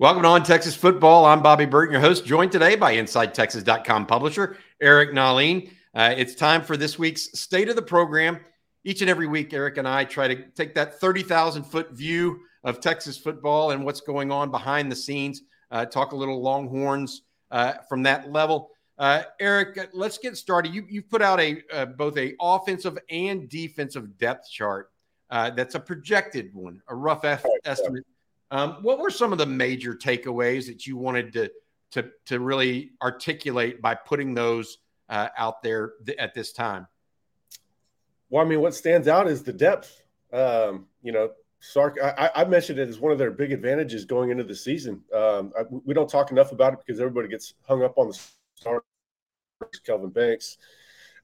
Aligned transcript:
Welcome 0.00 0.24
to 0.24 0.28
on 0.28 0.42
Texas 0.42 0.74
Football. 0.74 1.24
I'm 1.24 1.40
Bobby 1.40 1.66
Burton, 1.66 1.92
your 1.92 2.00
host, 2.00 2.26
joined 2.26 2.50
today 2.50 2.74
by 2.74 2.96
InsideTexas.com 2.96 4.06
publisher 4.06 4.56
Eric 4.80 5.12
Nahlin. 5.12 5.70
Uh, 5.94 6.12
it's 6.16 6.34
time 6.34 6.62
for 6.62 6.76
this 6.76 6.98
week's 6.98 7.38
State 7.38 7.68
of 7.68 7.76
the 7.76 7.82
Program. 7.82 8.40
Each 8.82 9.02
and 9.02 9.08
every 9.08 9.28
week, 9.28 9.54
Eric 9.54 9.78
and 9.78 9.86
I 9.86 10.04
try 10.04 10.26
to 10.26 10.48
take 10.50 10.74
that 10.74 10.98
30,000 10.98 11.62
foot 11.62 11.92
view 11.92 12.40
of 12.64 12.80
Texas 12.80 13.16
football 13.16 13.70
and 13.70 13.84
what's 13.84 14.00
going 14.00 14.32
on 14.32 14.50
behind 14.50 14.90
the 14.90 14.96
scenes, 14.96 15.42
uh, 15.70 15.84
talk 15.84 16.10
a 16.10 16.16
little 16.16 16.42
Longhorns 16.42 17.22
uh, 17.52 17.74
from 17.88 18.02
that 18.02 18.32
level. 18.32 18.70
Uh, 18.98 19.22
Eric, 19.38 19.90
let's 19.92 20.18
get 20.18 20.36
started. 20.36 20.74
You, 20.74 20.84
you've 20.90 21.08
put 21.08 21.22
out 21.22 21.38
a 21.38 21.62
uh, 21.72 21.86
both 21.86 22.18
a 22.18 22.34
offensive 22.40 22.98
and 23.10 23.48
defensive 23.48 24.18
depth 24.18 24.50
chart 24.50 24.90
uh, 25.30 25.50
that's 25.50 25.76
a 25.76 25.80
projected 25.80 26.52
one, 26.52 26.82
a 26.88 26.96
rough 26.96 27.24
estimate 27.64 28.04
um, 28.50 28.78
what 28.82 28.98
were 28.98 29.10
some 29.10 29.32
of 29.32 29.38
the 29.38 29.46
major 29.46 29.94
takeaways 29.94 30.66
that 30.66 30.86
you 30.86 30.96
wanted 30.96 31.32
to 31.34 31.50
to 31.92 32.10
to 32.26 32.40
really 32.40 32.92
articulate 33.02 33.80
by 33.80 33.94
putting 33.94 34.34
those 34.34 34.78
uh, 35.08 35.28
out 35.36 35.62
there 35.62 35.92
th- 36.04 36.18
at 36.18 36.34
this 36.34 36.52
time? 36.52 36.86
Well, 38.30 38.44
I 38.44 38.48
mean, 38.48 38.60
what 38.60 38.74
stands 38.74 39.08
out 39.08 39.28
is 39.28 39.42
the 39.42 39.52
depth. 39.52 40.02
Um, 40.32 40.86
you 41.02 41.12
know, 41.12 41.30
Sark, 41.60 41.98
I, 42.02 42.30
I, 42.34 42.44
mentioned 42.44 42.78
it 42.78 42.88
as 42.88 42.98
one 42.98 43.12
of 43.12 43.18
their 43.18 43.30
big 43.30 43.52
advantages 43.52 44.04
going 44.04 44.30
into 44.30 44.42
the 44.42 44.54
season. 44.54 45.02
Um, 45.14 45.52
I, 45.58 45.62
we 45.70 45.94
don't 45.94 46.10
talk 46.10 46.32
enough 46.32 46.50
about 46.50 46.72
it 46.72 46.80
because 46.84 47.00
everybody 47.00 47.28
gets 47.28 47.54
hung 47.66 47.84
up 47.84 47.96
on 47.96 48.08
the 48.08 48.20
stars. 48.54 48.82
Kelvin 49.86 50.10
Banks, 50.10 50.58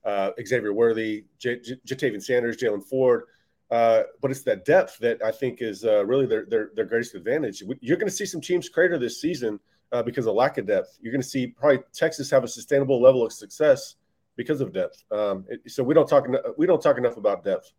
uh, 0.05 0.31
Xavier 0.43 0.73
Worthy, 0.73 1.25
J- 1.37 1.59
J- 1.59 1.79
Ja'Tavion 1.85 2.23
Sanders, 2.23 2.57
Jaylan 2.57 2.83
Ford. 2.83 3.25
Uh, 3.71 4.03
but 4.21 4.29
it's 4.29 4.43
that 4.43 4.65
depth 4.65 4.99
that 4.99 5.23
I 5.23 5.31
think 5.31 5.61
is 5.61 5.85
uh, 5.85 6.05
really 6.05 6.25
their, 6.25 6.45
their, 6.45 6.71
their 6.75 6.83
greatest 6.83 7.15
advantage. 7.15 7.63
You're 7.79 7.95
going 7.95 8.09
to 8.09 8.15
see 8.15 8.25
some 8.25 8.41
teams 8.41 8.67
crater 8.67 8.99
this 8.99 9.21
season 9.21 9.61
uh, 9.93 10.03
because 10.03 10.27
of 10.27 10.35
lack 10.35 10.57
of 10.57 10.67
depth. 10.67 10.97
You're 11.01 11.13
going 11.13 11.21
to 11.21 11.27
see 11.27 11.47
probably 11.47 11.79
Texas 11.93 12.29
have 12.31 12.43
a 12.43 12.49
sustainable 12.49 13.01
level 13.01 13.25
of 13.25 13.31
success 13.31 13.95
because 14.35 14.59
of 14.59 14.73
depth. 14.73 15.03
Um, 15.09 15.45
it, 15.47 15.71
so 15.71 15.83
we 15.83 15.93
don't 15.93 16.07
talk 16.07 16.27
we 16.57 16.65
don't 16.65 16.81
talk 16.81 16.97
enough 16.97 17.15
about 17.15 17.45
depth. 17.45 17.71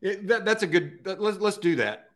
It, 0.00 0.28
that, 0.28 0.44
that's 0.44 0.62
a 0.62 0.66
good. 0.68 1.00
Let's 1.04 1.38
let's 1.38 1.58
do 1.58 1.76
that. 1.76 2.10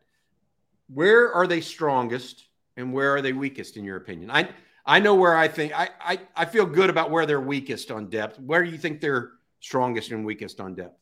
Where 0.93 1.33
are 1.33 1.47
they 1.47 1.59
strongest 1.59 2.45
and 2.77 2.93
where 2.93 3.15
are 3.15 3.21
they 3.21 3.33
weakest 3.33 3.75
in 3.75 3.83
your 3.83 3.97
opinion? 3.97 4.31
I 4.31 4.49
I 4.85 4.99
know 4.99 5.15
where 5.15 5.35
I 5.35 5.49
think 5.49 5.77
I 5.77 5.89
I, 5.99 6.19
I 6.35 6.45
feel 6.45 6.65
good 6.65 6.89
about 6.89 7.11
where 7.11 7.25
they're 7.25 7.41
weakest 7.41 7.91
on 7.91 8.09
depth. 8.09 8.39
Where 8.39 8.63
do 8.63 8.69
you 8.69 8.77
think 8.77 9.01
they're 9.01 9.31
strongest 9.59 10.11
and 10.11 10.25
weakest 10.25 10.61
on 10.61 10.75
depth? 10.75 10.99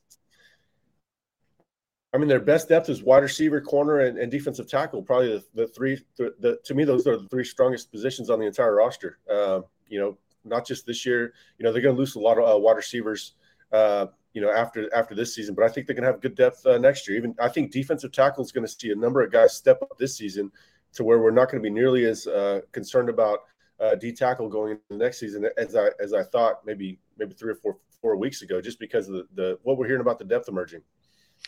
I 2.16 2.18
mean, 2.18 2.30
their 2.30 2.40
best 2.40 2.70
depth 2.70 2.88
is 2.88 3.04
wide 3.04 3.24
receiver, 3.24 3.60
corner, 3.60 4.00
and, 4.00 4.18
and 4.18 4.32
defensive 4.32 4.70
tackle. 4.70 5.02
Probably 5.02 5.34
the, 5.34 5.44
the 5.54 5.68
three. 5.68 6.00
The, 6.16 6.34
the, 6.40 6.60
to 6.64 6.74
me, 6.74 6.86
those 6.86 7.06
are 7.08 7.18
the 7.18 7.28
three 7.28 7.44
strongest 7.44 7.92
positions 7.92 8.30
on 8.30 8.40
the 8.40 8.46
entire 8.46 8.74
roster. 8.74 9.20
Uh, 9.30 9.62
you 9.90 10.00
know, 10.00 10.18
not 10.46 10.66
just 10.66 10.86
this 10.86 11.06
year. 11.06 11.34
You 11.58 11.66
know, 11.66 11.74
they're 11.74 11.82
going 11.82 11.94
to 11.94 12.00
lose 12.00 12.16
a 12.16 12.20
lot 12.20 12.38
of 12.38 12.56
uh, 12.56 12.58
wide 12.58 12.78
receivers. 12.78 13.34
Uh, 13.74 14.06
you 14.34 14.40
know, 14.40 14.50
after 14.50 14.94
after 14.96 15.14
this 15.14 15.36
season, 15.36 15.56
but 15.56 15.66
I 15.66 15.68
think 15.68 15.88
they're 15.88 15.96
going 15.96 16.06
to 16.06 16.12
have 16.12 16.22
good 16.22 16.36
depth 16.36 16.66
uh, 16.66 16.78
next 16.78 17.06
year. 17.06 17.18
Even 17.18 17.36
I 17.38 17.50
think 17.50 17.72
defensive 17.72 18.14
tackle 18.14 18.46
is 18.46 18.54
going 18.54 18.66
to 18.66 18.72
see 18.72 18.92
a 18.92 18.96
number 18.96 19.22
of 19.22 19.30
guys 19.30 19.54
step 19.54 19.82
up 19.82 19.98
this 19.98 20.16
season 20.16 20.52
to 20.94 21.04
where 21.04 21.20
we're 21.20 21.32
not 21.32 21.52
going 21.52 21.62
to 21.62 21.70
be 21.70 21.74
nearly 21.74 22.06
as 22.06 22.28
uh, 22.28 22.62
concerned 22.72 23.10
about 23.10 23.40
uh, 23.82 23.96
D 23.96 24.14
tackle 24.14 24.48
going 24.48 24.72
into 24.72 24.84
the 24.90 24.98
next 24.98 25.20
season 25.20 25.50
as 25.58 25.76
I 25.76 25.90
as 26.00 26.14
I 26.14 26.24
thought 26.24 26.66
maybe 26.66 26.98
maybe 27.18 27.34
three 27.34 27.52
or 27.52 27.56
four 27.56 27.78
four 28.02 28.16
weeks 28.16 28.42
ago, 28.42 28.62
just 28.62 28.80
because 28.80 29.10
of 29.10 29.16
the, 29.16 29.28
the 29.36 29.60
what 29.64 29.78
we're 29.78 29.88
hearing 29.88 30.02
about 30.02 30.20
the 30.20 30.26
depth 30.26 30.48
emerging. 30.48 30.82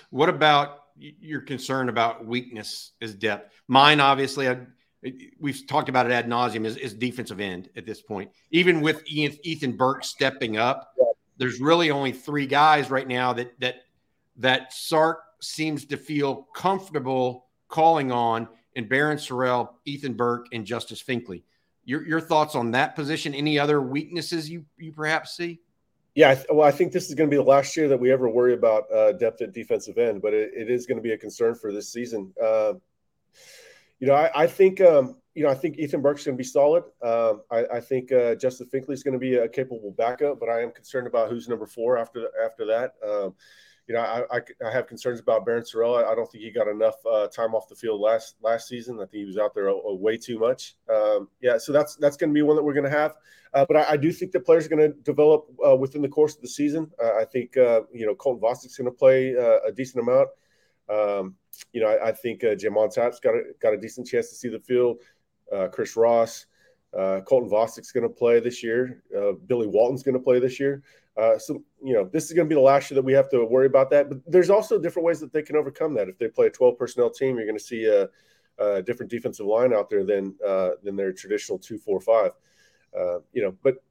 What 0.09 0.29
about 0.29 0.85
your 0.97 1.41
concern 1.41 1.89
about 1.89 2.25
weakness 2.25 2.93
is 3.01 3.13
depth? 3.13 3.53
Mine, 3.67 3.99
obviously, 3.99 4.49
I, 4.49 4.59
we've 5.39 5.65
talked 5.67 5.89
about 5.89 6.05
it 6.05 6.11
ad 6.11 6.27
nauseum, 6.27 6.65
is, 6.65 6.77
is, 6.77 6.93
defensive 6.93 7.39
end 7.39 7.69
at 7.75 7.85
this 7.85 8.01
point. 8.01 8.31
Even 8.51 8.81
with 8.81 9.03
Ethan 9.07 9.77
Burke 9.77 10.03
stepping 10.03 10.57
up, 10.57 10.93
there's 11.37 11.59
really 11.59 11.91
only 11.91 12.11
three 12.11 12.47
guys 12.47 12.89
right 12.89 13.07
now 13.07 13.33
that 13.33 13.59
that 13.59 13.75
that 14.37 14.73
Sark 14.73 15.19
seems 15.41 15.85
to 15.85 15.97
feel 15.97 16.47
comfortable 16.53 17.47
calling 17.67 18.11
on, 18.11 18.47
and 18.75 18.89
Barryn 18.89 19.15
Sorrell, 19.15 19.69
Ethan 19.85 20.13
Burke, 20.13 20.47
and 20.53 20.65
Justice 20.65 21.03
Finkley. 21.03 21.43
Your, 21.85 22.05
your 22.05 22.21
thoughts 22.21 22.55
on 22.55 22.71
that 22.71 22.95
position? 22.95 23.33
Any 23.33 23.57
other 23.57 23.81
weaknesses 23.81 24.49
you 24.49 24.65
you 24.77 24.91
perhaps 24.91 25.35
see? 25.35 25.61
Yeah, 26.17 26.41
well, 26.49 26.67
I 26.67 26.71
think 26.71 26.93
this 26.93 27.09
is 27.09 27.13
going 27.13 27.29
to 27.29 27.31
be 27.31 27.37
the 27.37 27.47
last 27.47 27.77
year 27.77 27.87
that 27.89 27.99
we 27.99 28.11
ever 28.11 28.27
worry 28.27 28.55
about 28.55 28.91
uh, 28.91 29.11
depth 29.11 29.39
at 29.43 29.53
defensive 29.53 29.99
end, 29.99 30.19
but 30.19 30.33
it, 30.33 30.49
it 30.55 30.67
is 30.67 30.87
going 30.87 30.95
to 30.95 31.01
be 31.03 31.11
a 31.11 31.17
concern 31.17 31.53
for 31.53 31.71
this 31.71 31.93
season. 31.93 32.33
Uh, 32.43 32.73
you 33.99 34.07
know, 34.07 34.15
I, 34.15 34.31
I 34.33 34.47
think 34.47 34.81
um, 34.81 35.17
you 35.35 35.43
know 35.43 35.49
I 35.49 35.53
think 35.53 35.77
Ethan 35.77 36.01
Burke's 36.01 36.25
going 36.25 36.35
to 36.35 36.41
be 36.41 36.43
solid. 36.43 36.85
Um, 37.03 37.43
I, 37.51 37.65
I, 37.75 37.79
think 37.79 38.11
uh, 38.11 38.33
Justin 38.33 38.67
Finkley 38.73 38.93
is 38.93 39.03
going 39.03 39.13
to 39.13 39.19
be 39.19 39.35
a 39.35 39.47
capable 39.47 39.93
backup, 39.95 40.39
but 40.39 40.49
I 40.49 40.63
am 40.63 40.71
concerned 40.71 41.05
about 41.05 41.29
who's 41.29 41.47
number 41.47 41.67
four 41.67 41.99
after 41.99 42.31
after 42.43 42.65
that. 42.65 42.93
Um, 43.07 43.35
you 43.87 43.95
know, 43.95 44.01
I, 44.01 44.37
I, 44.37 44.41
I, 44.65 44.71
have 44.71 44.85
concerns 44.85 45.21
about 45.21 45.45
Barryn 45.45 45.63
Sorrell. 45.63 46.05
I, 46.05 46.13
don't 46.13 46.29
think 46.29 46.43
he 46.43 46.51
got 46.51 46.67
enough 46.67 46.95
uh, 47.09 47.27
time 47.27 47.55
off 47.55 47.69
the 47.69 47.75
field 47.75 48.01
last 48.01 48.35
last 48.41 48.67
season. 48.67 48.97
I 48.97 49.05
think 49.05 49.13
he 49.13 49.25
was 49.25 49.37
out 49.37 49.53
there 49.53 49.67
a, 49.69 49.73
a 49.73 49.95
way 49.95 50.17
too 50.17 50.37
much. 50.37 50.75
Um, 50.93 51.29
yeah, 51.41 51.57
so 51.57 51.71
that's 51.71 51.95
that's 51.95 52.17
going 52.17 52.29
to 52.29 52.33
be 52.33 52.41
one 52.41 52.57
that 52.57 52.63
we're 52.63 52.73
going 52.73 52.83
to 52.83 52.97
have. 52.97 53.15
Uh, 53.53 53.65
but 53.65 53.77
I, 53.77 53.91
I, 53.91 53.97
do 53.97 54.11
think 54.11 54.33
the 54.33 54.41
players 54.41 54.65
are 54.65 54.69
going 54.69 54.91
to 54.91 54.97
develop 54.99 55.47
uh, 55.65 55.75
within 55.75 56.01
the 56.01 56.09
course 56.09 56.35
of 56.35 56.41
the 56.41 56.49
season. 56.49 56.91
Uh, 57.01 57.15
I 57.15 57.23
think 57.25 57.55
uh, 57.55 57.81
you 57.93 58.05
know 58.05 58.13
Colton 58.13 58.41
Vasek's 58.41 58.77
going 58.77 58.91
to 58.91 58.91
play 58.91 59.35
uh, 59.37 59.59
a 59.65 59.71
decent 59.71 60.03
amount. 60.03 60.29
Um, 60.89 61.35
you 61.71 61.81
know, 61.81 61.97
I, 62.03 62.11
think 62.11 62.41
J'Mond 62.41 62.93
Tapp's 62.93 63.19
got 63.19 63.35
a, 63.35 63.41
got 63.61 63.73
a 63.73 63.77
decent 63.77 64.07
chance 64.07 64.29
to 64.29 64.35
see 64.35 64.47
the 64.47 64.59
field. 64.59 65.01
Chris 65.71 65.95
Ross, 65.95 66.45
Colton 66.93 67.49
Vasek's 67.49 67.91
going 67.91 68.07
to 68.07 68.09
play 68.09 68.39
this 68.39 68.63
year. 68.63 69.03
Billy 69.47 69.67
Walton's 69.67 70.03
going 70.03 70.17
to 70.17 70.23
play 70.23 70.39
this 70.39 70.59
year. 70.59 70.83
Uh, 71.17 71.37
so 71.37 71.63
you 71.83 71.93
know 71.93 72.07
this 72.13 72.25
is 72.25 72.33
going 72.33 72.45
to 72.45 72.49
be 72.49 72.55
the 72.55 72.61
last 72.61 72.91
year 72.91 72.95
that 72.95 73.05
we 73.05 73.13
have 73.13 73.29
to 73.29 73.43
worry 73.43 73.65
about 73.65 73.89
that. 73.89 74.07
But 74.07 74.19
there's 74.27 74.51
also 74.51 74.79
different 74.79 75.05
ways 75.05 75.19
that 75.19 75.33
they 75.33 75.41
can 75.41 75.55
overcome 75.55 75.95
that. 75.95 76.07
If 76.07 76.19
they 76.19 76.27
play 76.27 76.47
a 76.47 76.51
12 76.51 76.77
personnel 76.77 77.09
team, 77.09 77.37
you're 77.37 77.47
going 77.47 77.57
to 77.57 77.63
see 77.63 77.85
a, 77.85 78.07
a 78.63 78.83
different 78.83 79.11
defensive 79.11 79.45
line 79.45 79.73
out 79.73 79.89
there 79.89 80.03
than 80.03 80.35
uh, 80.45 80.71
than 80.83 80.95
their 80.95 81.11
traditional 81.11 81.57
two, 81.57 81.79
four, 81.79 81.99
five. 81.99 82.33
Uh, 82.97 83.17
you 83.33 83.41
know, 83.41 83.55
but 83.63 83.83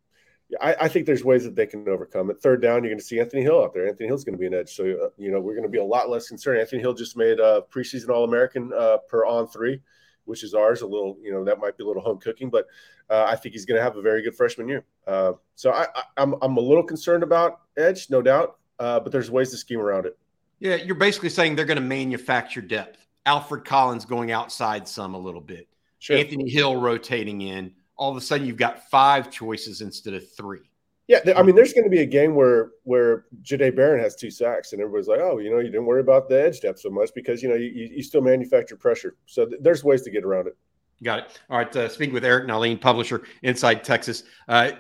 I, 0.61 0.77
I, 0.83 0.89
think 0.89 1.07
there's 1.07 1.25
ways 1.25 1.45
that 1.45 1.55
they 1.55 1.67
can 1.67 1.89
overcome 1.89 2.31
it. 2.31 2.41
Third 2.41 2.63
down, 2.63 2.83
you're 2.83 2.93
going 2.93 2.99
to 2.99 3.05
see 3.05 3.21
Anthony 3.21 3.43
Hill 3.43 3.63
out 3.63 3.75
there. 3.75 3.89
Anthony 3.89 4.07
Hill's 4.07 4.25
going 4.25 4.35
to 4.35 4.39
be 4.39 4.47
an 4.47 4.55
edge, 4.55 4.75
so 4.75 4.85
uh, 4.85 5.09
you 5.19 5.33
know 5.33 5.41
we're 5.41 5.55
going 5.55 5.65
to 5.65 5.69
be 5.69 5.79
a 5.79 5.85
lot 5.85 6.09
less 6.09 6.29
concerned. 6.29 6.61
Anthony 6.61 6.81
Hill 6.81 6.95
just 6.95 7.17
made 7.17 7.41
a 7.41 7.63
preseason 7.71 8.11
All 8.11 8.25
American 8.25 8.73
uh, 8.73 8.99
per 9.09 9.27
on 9.27 9.49
three 9.49 9.81
which 10.27 10.45
is 10.45 10.55
ours. 10.55 10.83
A 10.83 10.87
little, 10.87 11.17
you 11.21 11.33
know, 11.33 11.45
that 11.45 11.59
might 11.59 11.77
be 11.77 11.85
a 11.85 11.87
little 11.87 12.03
home 12.03 12.19
cooking, 12.19 12.51
but 12.51 12.67
uh, 13.09 13.25
I 13.27 13.37
think 13.37 13.55
he's 13.55 13.65
going 13.65 13.79
to 13.79 13.83
have 13.83 13.97
a 13.97 14.03
very 14.03 14.23
good 14.23 14.35
freshman 14.35 14.69
year. 14.69 14.85
Uh, 15.07 15.33
so 15.55 15.73
I, 15.73 15.87
am 16.17 16.35
I'm, 16.35 16.43
I'm 16.43 16.57
a 16.57 16.61
little 16.61 16.85
concerned 16.85 17.23
about 17.23 17.61
Edge, 17.77 18.11
no 18.11 18.23
doubt, 18.23 18.59
uh, 18.79 19.01
but 19.01 19.13
there's 19.13 19.31
ways 19.31 19.51
to 19.51 19.57
scheme 19.57 19.81
around 19.81 20.07
it. 20.07 20.19
Yeah, 20.59 20.77
you're 20.77 20.95
basically 20.95 21.29
saying 21.31 21.57
they're 21.57 21.65
going 21.65 21.77
to 21.77 21.83
manufacture 21.83 22.61
depth. 22.61 23.07
Alfred 23.27 23.65
Collins 23.65 24.05
going 24.05 24.31
outside 24.31 24.87
some 24.87 25.15
a 25.15 25.19
little 25.19 25.41
bit. 25.41 25.69
Sure. 25.99 26.17
Anthony 26.17 26.49
Hill 26.49 26.77
rotating 26.77 27.43
in. 27.43 27.73
All 27.97 28.11
of 28.11 28.17
a 28.17 28.21
sudden, 28.21 28.47
you've 28.47 28.57
got 28.57 28.89
five 28.91 29.31
choices 29.31 29.81
instead 29.81 30.15
of 30.15 30.31
three. 30.33 30.71
Yeah, 31.09 31.21
I 31.37 31.43
mean, 31.45 31.55
there's 31.55 31.73
going 31.73 31.85
to 31.85 31.91
be 31.91 32.01
a 32.01 32.07
game 32.07 32.35
where 32.35 32.71
where 32.83 33.27
Jahdae 33.43 33.77
Barron 33.77 34.03
has 34.03 34.17
two 34.17 34.31
sacks, 34.31 34.73
and 34.73 34.83
everybody's 34.83 35.07
like, 35.07 35.21
"Oh, 35.21 35.39
you 35.39 35.51
know, 35.51 35.59
you 35.59 35.71
didn't 35.71 35.87
worry 35.87 36.01
about 36.01 36.29
the 36.29 36.43
edge 36.43 36.61
depth 36.61 36.81
so 36.81 36.91
much 36.91 37.11
because 37.15 37.43
you 37.43 37.49
know 37.49 37.55
you, 37.55 37.69
you 37.95 38.03
still 38.03 38.23
manufacture 38.23 38.77
pressure." 38.77 39.17
So 39.27 39.47
th- 39.47 39.61
there's 39.63 39.85
ways 39.85 40.03
to 40.03 40.11
get 40.11 40.25
around 40.25 40.49
it. 40.49 40.57
Got 41.05 41.21
it. 41.21 41.41
All 41.49 41.59
right. 41.59 41.77
Uh, 41.77 41.89
speaking 41.89 42.15
with 42.15 42.25
Eric 42.25 42.49
Nahlin, 42.49 42.81
publisher 42.81 43.23
Inside 43.43 43.85
Texas. 43.85 44.25
Uh, 44.49 44.73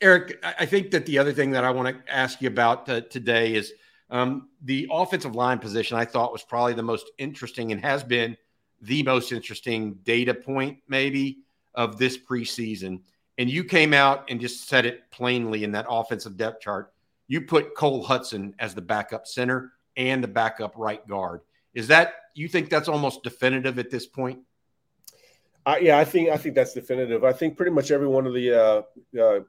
Eric, 0.00 0.44
I 0.44 0.66
think 0.66 0.90
that 0.92 1.06
the 1.06 1.18
other 1.18 1.32
thing 1.32 1.52
that 1.52 1.64
I 1.64 1.70
want 1.70 1.88
to 1.88 2.12
ask 2.12 2.42
you 2.42 2.48
about 2.48 2.88
uh, 2.88 3.00
today 3.02 3.54
is 3.54 3.72
um, 4.10 4.48
the 4.62 4.86
offensive 4.90 5.34
line 5.34 5.58
position. 5.58 5.96
I 5.96 6.04
thought 6.04 6.32
was 6.32 6.42
probably 6.42 6.74
the 6.74 6.82
most 6.82 7.10
interesting 7.18 7.72
and 7.72 7.80
has 7.80 8.04
been 8.04 8.36
the 8.80 9.02
most 9.04 9.32
interesting 9.32 9.94
data 10.02 10.34
point, 10.34 10.78
maybe, 10.88 11.38
of 11.74 11.98
this 11.98 12.18
preseason 12.18 13.00
and 13.42 13.50
you 13.50 13.64
came 13.64 13.92
out 13.92 14.30
and 14.30 14.40
just 14.40 14.68
said 14.68 14.86
it 14.86 15.10
plainly 15.10 15.64
in 15.64 15.72
that 15.72 15.84
offensive 15.88 16.36
depth 16.36 16.60
chart. 16.60 16.92
You 17.26 17.40
put 17.40 17.74
Cole 17.74 18.00
Hudson 18.00 18.54
as 18.60 18.72
the 18.72 18.82
backup 18.82 19.26
center 19.26 19.72
and 19.96 20.22
the 20.22 20.28
backup 20.28 20.74
right 20.76 21.04
guard. 21.08 21.40
Is 21.74 21.88
that 21.88 22.14
you 22.36 22.46
think 22.46 22.70
that's 22.70 22.86
almost 22.86 23.24
definitive 23.24 23.80
at 23.80 23.90
this 23.90 24.06
point? 24.06 24.38
Uh, 25.66 25.74
yeah, 25.80 25.98
I 25.98 26.04
think 26.04 26.30
I 26.30 26.36
think 26.36 26.54
that's 26.54 26.72
definitive. 26.72 27.24
I 27.24 27.32
think 27.32 27.56
pretty 27.56 27.72
much 27.72 27.90
every 27.90 28.06
one 28.06 28.28
of 28.28 28.32
the 28.32 28.54
uh, 28.54 29.20
uh, 29.20 29.40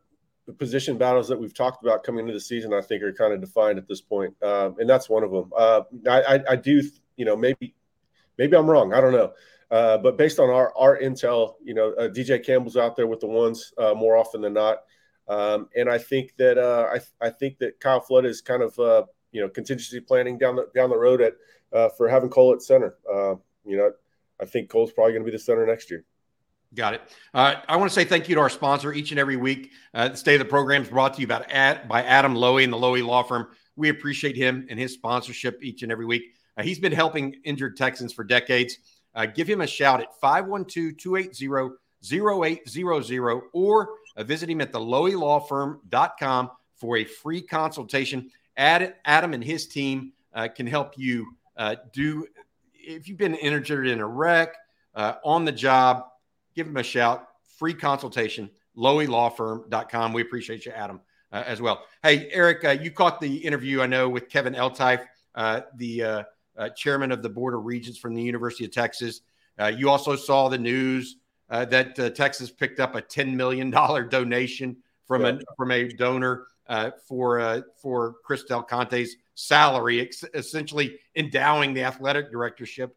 position 0.57 0.98
battles 0.98 1.28
that 1.28 1.39
we've 1.39 1.54
talked 1.54 1.84
about 1.84 2.04
coming 2.04 2.22
into 2.22 2.34
the 2.34 2.39
season, 2.39 2.74
I 2.74 2.81
think, 2.81 3.04
are 3.04 3.13
kind 3.13 3.31
of 3.31 3.42
defined 3.42 3.78
at 3.78 3.88
this 3.88 4.01
point, 4.01 4.34
um, 4.42 4.78
and 4.80 4.89
that's 4.89 5.07
one 5.07 5.24
of 5.24 5.30
them. 5.30 5.51
Uh, 5.56 5.81
I, 6.10 6.22
I, 6.24 6.44
I, 6.50 6.56
do, 6.56 6.81
you 7.16 7.25
know, 7.25 7.36
maybe 7.36 7.75
maybe 8.39 8.57
I'm 8.57 8.68
wrong. 8.68 8.92
I 8.92 9.01
don't 9.01 9.13
know. 9.13 9.34
Uh, 9.71 9.98
but 9.98 10.18
based 10.18 10.39
on 10.39 10.50
our 10.50 10.74
our 10.77 11.00
intel, 11.00 11.56
you 11.63 11.74
know, 11.74 11.94
uh, 11.94 12.07
DJ 12.07 12.44
Campbell's 12.44 12.77
out 12.77 12.95
there 12.95 13.07
with 13.07 13.19
the 13.19 13.27
ones 13.27 13.74
uh, 13.77 13.94
more 13.94 14.18
often 14.18 14.42
than 14.42 14.54
not, 14.54 14.80
um, 15.27 15.68
and 15.75 15.89
I 15.89 15.98
think 15.98 16.36
that 16.38 16.57
uh, 16.57 16.88
I 16.94 17.25
I 17.25 17.30
think 17.30 17.57
that 17.60 17.80
Kyle 17.80 18.00
Flood 18.00 18.25
is 18.25 18.42
kind 18.42 18.62
of 18.62 18.77
uh, 18.80 19.04
you 19.31 19.42
know 19.42 19.50
contingency 19.50 20.00
planning 20.00 20.38
down 20.38 20.56
the 20.56 20.68
down 20.75 20.89
the 20.89 20.98
road 20.98 21.21
at 21.21 21.33
for 21.98 22.07
having 22.07 22.30
Cole 22.30 22.54
at 22.54 22.62
center. 22.62 22.95
you 23.65 23.77
know, 23.77 23.92
I 24.39 24.45
think 24.45 24.69
Cole's 24.69 24.92
probably 24.92 25.13
going 25.13 25.24
to 25.24 25.31
be 25.31 25.36
the 25.36 25.42
center 25.42 25.65
next 25.65 25.89
year. 25.89 26.06
Got 26.75 26.95
it. 26.95 27.01
Uh, 27.33 27.56
I 27.68 27.77
want 27.77 27.92
to 27.92 27.94
say 27.94 28.04
thank 28.04 28.27
you 28.27 28.36
to 28.36 28.42
our 28.42 28.50
sponsor 28.50 28.94
each 28.94 29.12
and 29.12 29.19
every 29.19 29.36
week. 29.36 29.71
Uh, 29.94 30.10
the 30.10 30.18
State 30.18 30.36
of 30.36 30.39
the 30.39 30.45
Program 30.45 30.81
is 30.81 30.89
brought 30.89 31.13
to 31.15 31.21
you 31.21 31.27
ad, 31.31 31.88
by 31.88 32.01
Adam 32.04 32.33
Loewy 32.33 32.63
and 32.63 32.74
the 32.74 32.77
Loewy 32.77 33.06
Law 33.06 33.21
Firm. 33.21 33.50
We 33.75 33.89
appreciate 33.89 34.36
him 34.36 34.65
and 34.69 34.80
his 34.80 34.94
sponsorship 34.94 35.63
each 35.63 35.83
and 35.83 35.92
every 35.92 36.06
week. 36.06 36.24
Uh, 36.57 36.63
he's 36.63 36.80
been 36.80 36.92
helping 36.92 37.36
injured 37.44 37.77
Texans 37.77 38.12
for 38.12 38.24
decades. 38.24 38.77
Uh, 39.15 39.25
give 39.25 39.48
him 39.48 39.62
a 39.62 39.68
shout 39.68 40.01
at 40.01 40.19
512 40.19 40.98
280 40.98 41.75
0800 42.12 43.42
or 43.54 43.89
uh, 44.15 44.24
visit 44.24 44.50
him 44.50 44.62
at 44.62 44.71
the 44.71 44.80
loewylawfirm.com 44.80 46.51
for 46.75 46.98
a 46.98 47.06
free 47.06 47.42
consultation. 47.42 48.30
Ad, 48.57 48.95
Adam 49.06 49.33
and 49.33 49.44
his 49.44 49.68
team 49.68 50.13
uh, 50.33 50.48
can 50.48 50.68
help 50.68 50.98
you 50.98 51.36
do, 51.92 52.27
if 52.74 53.07
you've 53.07 53.18
been 53.18 53.36
injured 53.36 53.88
in 53.88 54.00
a 54.00 54.07
wreck, 54.07 54.56
on 54.95 55.45
the 55.45 55.51
job, 55.51 56.06
give 56.56 56.68
him 56.68 56.77
a 56.77 56.83
shout. 56.83 57.27
Free 57.57 57.74
consultation, 57.74 58.50
loewylawfirm.com. 58.77 60.13
We 60.13 60.21
appreciate 60.21 60.65
you, 60.65 60.71
Adam, 60.71 61.00
uh, 61.31 61.44
as 61.45 61.62
well. 61.62 61.83
Hey, 62.01 62.30
Eric, 62.31 62.65
uh, 62.65 62.71
you 62.71 62.92
caught 62.92 63.21
the 63.21 63.38
interview, 63.38 63.81
I 63.81 63.88
know, 63.88 64.10
with 64.10 64.30
Kevin 64.30 64.54
Eltife, 64.54 65.06
uh, 65.36 65.62
the 65.75 66.25
uh, 66.58 66.62
uh, 66.62 66.70
chairman 66.70 67.12
of 67.12 67.22
the 67.22 67.30
Board 67.30 67.54
of 67.54 67.66
Regents 67.66 67.98
from 67.98 68.14
the 68.14 68.22
University 68.22 68.66
of 68.66 68.72
Texas. 68.72 69.22
Uh, 69.60 69.68
you 69.68 69.90
also 69.90 70.16
saw 70.16 70.50
the 70.50 70.58
news 70.58 71.18
that 71.50 72.16
Texas 72.16 72.50
picked 72.50 72.80
up 72.80 72.96
a 72.96 73.02
$10 73.02 73.36
million 73.36 73.70
donation 73.70 74.76
from, 75.06 75.22
yeah. 75.22 75.34
a, 75.34 75.40
from 75.56 75.70
a 75.70 75.88
donor 75.88 76.48
for, 77.08 77.64
for 77.80 78.16
Chris 78.24 78.44
Del 78.46 78.64
Conte's 78.64 79.18
salary, 79.36 80.02
ex- 80.02 80.26
essentially 80.34 80.98
endowing 81.16 81.76
the 81.76 81.84
athletic 81.84 82.32
directorship 82.32 82.96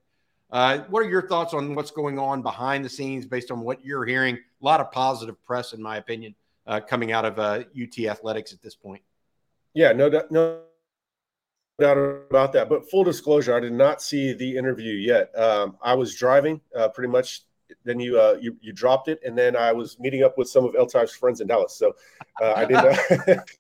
uh, 0.51 0.79
what 0.89 1.01
are 1.01 1.09
your 1.09 1.27
thoughts 1.27 1.55
on 1.55 1.75
what's 1.75 1.91
going 1.91 2.19
on 2.19 2.43
behind 2.43 2.85
the 2.85 2.89
scenes 2.89 3.27
based 3.27 3.51
on 3.51 3.61
what 3.61 3.85
you're 3.85 4.05
hearing? 4.05 4.37
A 4.37 4.65
lot 4.65 4.81
of 4.81 4.93
positive 4.93 5.43
press, 5.45 5.73
in 5.73 5.83
my 5.83 5.97
opinion, 5.97 6.35
uh, 6.67 6.81
coming 6.81 7.13
out 7.13 7.25
of 7.25 7.39
uh, 7.39 7.65
UT 7.81 7.99
athletics 8.07 8.53
at 8.53 8.63
this 8.63 8.75
point. 8.75 9.03
Yeah, 9.75 9.93
no, 9.93 10.09
no 10.31 10.61
doubt 11.79 11.99
about 11.99 12.53
that. 12.53 12.69
But 12.69 12.91
full 12.91 13.05
disclosure, 13.05 13.55
I 13.55 13.61
did 13.61 13.73
not 13.73 14.03
see 14.03 14.33
the 14.33 14.57
interview 14.57 14.95
yet. 14.95 15.37
Um, 15.39 15.77
I 15.83 15.95
was 15.95 16.15
driving 16.15 16.61
uh, 16.75 16.89
pretty 16.89 17.11
much. 17.11 17.43
Then 17.85 17.99
you, 17.99 18.19
uh, 18.19 18.37
you 18.41 18.57
you 18.61 18.73
dropped 18.73 19.09
it, 19.09 19.19
and 19.25 19.37
then 19.37 19.57
I 19.57 19.73
was 19.73 19.99
meeting 19.99 20.23
up 20.23 20.39
with 20.39 20.49
some 20.49 20.65
of 20.65 20.75
Eltife's 20.75 21.17
friends 21.17 21.41
in 21.41 21.49
Dallas. 21.49 21.77
So 21.77 21.95
uh, 22.41 22.53
I 22.57 22.65
didn't. 22.65 22.99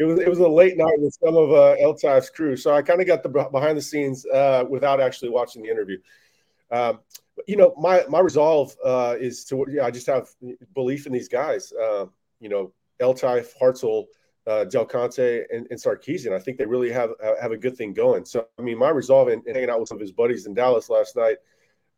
it 0.00 0.04
was 0.04 0.18
it 0.18 0.28
was 0.28 0.38
a 0.38 0.48
late 0.48 0.76
night 0.76 0.98
with 0.98 1.16
some 1.22 1.36
of 1.36 1.52
uh, 1.52 2.22
crew, 2.34 2.56
so 2.56 2.74
I 2.74 2.82
kind 2.82 3.00
of 3.00 3.06
got 3.06 3.22
the 3.22 3.28
behind 3.28 3.76
the 3.76 3.82
scenes 3.82 4.26
uh, 4.26 4.64
without 4.68 5.00
actually 5.00 5.28
watching 5.28 5.62
the 5.62 5.70
interview. 5.70 5.98
Um, 6.70 7.00
you 7.46 7.56
know, 7.56 7.74
my 7.78 8.04
my 8.08 8.20
resolve 8.20 8.74
uh, 8.84 9.16
is 9.18 9.44
to 9.46 9.66
I 9.82 9.90
just 9.90 10.06
have 10.06 10.28
belief 10.74 11.06
in 11.06 11.12
these 11.12 11.28
guys. 11.28 11.72
Uh, 11.72 12.06
you 12.40 12.48
know, 12.48 12.72
Eltive, 13.00 13.48
Hartzell, 13.60 14.06
uh, 14.46 14.64
Del 14.64 14.86
Conte, 14.86 15.44
and, 15.52 15.66
and 15.70 15.78
Sarkisian. 15.78 16.32
I 16.32 16.38
think 16.38 16.58
they 16.58 16.66
really 16.66 16.90
have 16.90 17.10
have 17.40 17.52
a 17.52 17.56
good 17.56 17.76
thing 17.76 17.92
going. 17.92 18.24
So 18.24 18.46
I 18.58 18.62
mean, 18.62 18.78
my 18.78 18.90
resolve 18.90 19.28
in, 19.28 19.42
in 19.46 19.54
hanging 19.54 19.70
out 19.70 19.80
with 19.80 19.88
some 19.88 19.96
of 19.96 20.02
his 20.02 20.12
buddies 20.12 20.46
in 20.46 20.54
Dallas 20.54 20.90
last 20.90 21.16
night 21.16 21.36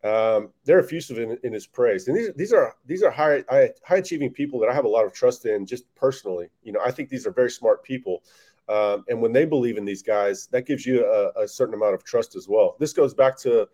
um, 0.04 0.50
they're 0.64 0.80
effusive 0.80 1.18
in, 1.18 1.38
in 1.44 1.52
his 1.52 1.66
praise, 1.66 2.08
and 2.08 2.16
these 2.16 2.32
these 2.34 2.52
are 2.52 2.74
these 2.86 3.04
are 3.04 3.10
high 3.10 3.44
high 3.48 3.96
achieving 3.96 4.32
people 4.32 4.58
that 4.60 4.68
I 4.68 4.74
have 4.74 4.84
a 4.84 4.88
lot 4.88 5.04
of 5.04 5.12
trust 5.12 5.46
in, 5.46 5.64
just 5.64 5.84
personally. 5.94 6.48
You 6.64 6.72
know, 6.72 6.80
I 6.84 6.90
think 6.90 7.08
these 7.08 7.24
are 7.24 7.30
very 7.30 7.50
smart 7.50 7.84
people, 7.84 8.24
um, 8.68 9.04
and 9.08 9.22
when 9.22 9.32
they 9.32 9.44
believe 9.44 9.78
in 9.78 9.84
these 9.84 10.02
guys, 10.02 10.48
that 10.48 10.66
gives 10.66 10.84
you 10.84 11.06
a, 11.06 11.42
a, 11.42 11.48
certain 11.48 11.74
amount 11.74 11.94
of 11.94 12.02
trust 12.02 12.34
as 12.34 12.48
well. 12.48 12.74
This 12.80 12.92
goes 12.92 13.14
back 13.14 13.38
to, 13.38 13.68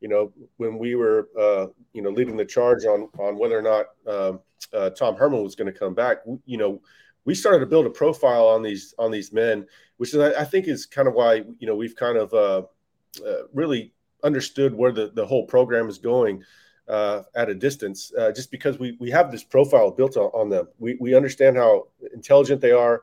you 0.00 0.08
know, 0.08 0.32
when 0.56 0.78
we 0.78 0.94
were 0.94 1.28
uh, 1.38 1.66
you 1.92 2.00
know 2.00 2.10
leading 2.10 2.38
the 2.38 2.44
charge 2.46 2.86
on 2.86 3.10
on 3.18 3.36
whether 3.36 3.58
or 3.58 3.62
not 3.62 3.86
um, 4.06 4.40
uh, 4.72 4.88
Tom 4.90 5.14
Herman 5.14 5.42
was 5.42 5.56
going 5.56 5.70
to 5.70 5.78
come 5.78 5.92
back. 5.92 6.18
You 6.46 6.56
know, 6.56 6.80
we 7.26 7.34
started 7.34 7.60
to 7.60 7.66
build 7.66 7.84
a 7.84 7.90
profile 7.90 8.48
on 8.48 8.62
these 8.62 8.94
on 8.98 9.10
these 9.10 9.32
men, 9.32 9.66
which 9.98 10.14
is, 10.14 10.20
I 10.20 10.44
think 10.44 10.66
is 10.66 10.86
kind 10.86 11.06
of 11.06 11.14
why 11.14 11.44
you 11.58 11.66
know 11.66 11.74
we've 11.74 11.96
kind 11.96 12.16
of 12.16 12.32
uh, 12.32 12.62
uh 13.26 13.42
really 13.52 13.92
understood 14.24 14.74
where 14.74 14.92
the, 14.92 15.10
the 15.14 15.26
whole 15.26 15.44
program 15.44 15.88
is 15.88 15.98
going 15.98 16.42
uh, 16.88 17.22
at 17.34 17.50
a 17.50 17.54
distance, 17.54 18.12
uh, 18.18 18.32
just 18.32 18.50
because 18.50 18.78
we, 18.78 18.96
we 19.00 19.10
have 19.10 19.30
this 19.30 19.44
profile 19.44 19.90
built 19.90 20.16
on, 20.16 20.30
on, 20.32 20.48
them. 20.48 20.68
We, 20.78 20.96
we 21.00 21.14
understand 21.14 21.56
how 21.56 21.88
intelligent 22.14 22.60
they 22.60 22.72
are, 22.72 23.02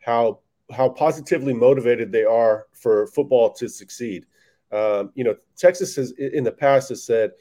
how 0.00 0.40
how 0.70 0.88
positively 0.88 1.54
motivated 1.54 2.12
they 2.12 2.24
are 2.24 2.66
for 2.72 3.06
football 3.08 3.52
to 3.54 3.68
succeed. 3.68 4.26
Um, 4.70 5.12
you 5.14 5.24
know, 5.24 5.36
Texas 5.56 5.96
has 5.96 6.12
in 6.12 6.44
the 6.44 6.52
past 6.52 6.90
has 6.90 7.02
said, 7.02 7.32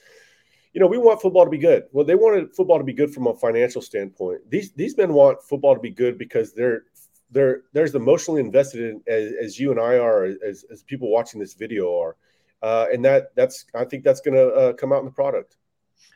you 0.74 0.82
know, 0.82 0.88
we 0.88 0.98
want 0.98 1.22
football 1.22 1.46
to 1.46 1.52
be 1.52 1.58
good. 1.58 1.86
Well, 1.92 2.06
they 2.06 2.16
wanted 2.16 2.54
football 2.56 2.78
to 2.78 2.84
be 2.84 2.94
good 2.94 3.14
from 3.14 3.28
a 3.28 3.34
financial 3.36 3.82
standpoint. 3.82 4.42
These 4.50 4.72
these 4.74 4.98
men 4.98 5.14
want 5.14 5.42
football 5.44 5.74
to 5.74 5.82
be 5.82 5.92
good 5.92 6.18
because 6.18 6.54
they're 6.54 6.84
they're 7.32 7.64
there's 7.74 7.96
emotionally 7.96 8.42
invested 8.42 8.82
in 8.82 9.02
as, 9.08 9.34
as 9.42 9.60
you 9.60 9.72
and 9.72 9.80
I 9.80 9.98
are, 9.98 10.26
as, 10.26 10.66
as 10.72 10.84
people 10.84 11.10
watching 11.10 11.40
this 11.40 11.54
video 11.54 12.00
are 12.00 12.16
uh, 12.62 12.88
and 12.92 13.04
that 13.06 13.36
that's 13.36 13.66
I 13.76 13.86
think 13.86 14.04
that's 14.04 14.22
going 14.22 14.36
to 14.36 14.54
uh, 14.54 14.74
come 14.74 14.92
out 14.92 15.00
in 15.00 15.06
the 15.06 15.12
product. 15.12 15.58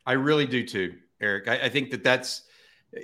I 0.05 0.13
really 0.13 0.47
do 0.47 0.65
too, 0.65 0.95
Eric. 1.19 1.47
I, 1.47 1.65
I 1.65 1.69
think 1.69 1.91
that 1.91 2.03
that's 2.03 2.43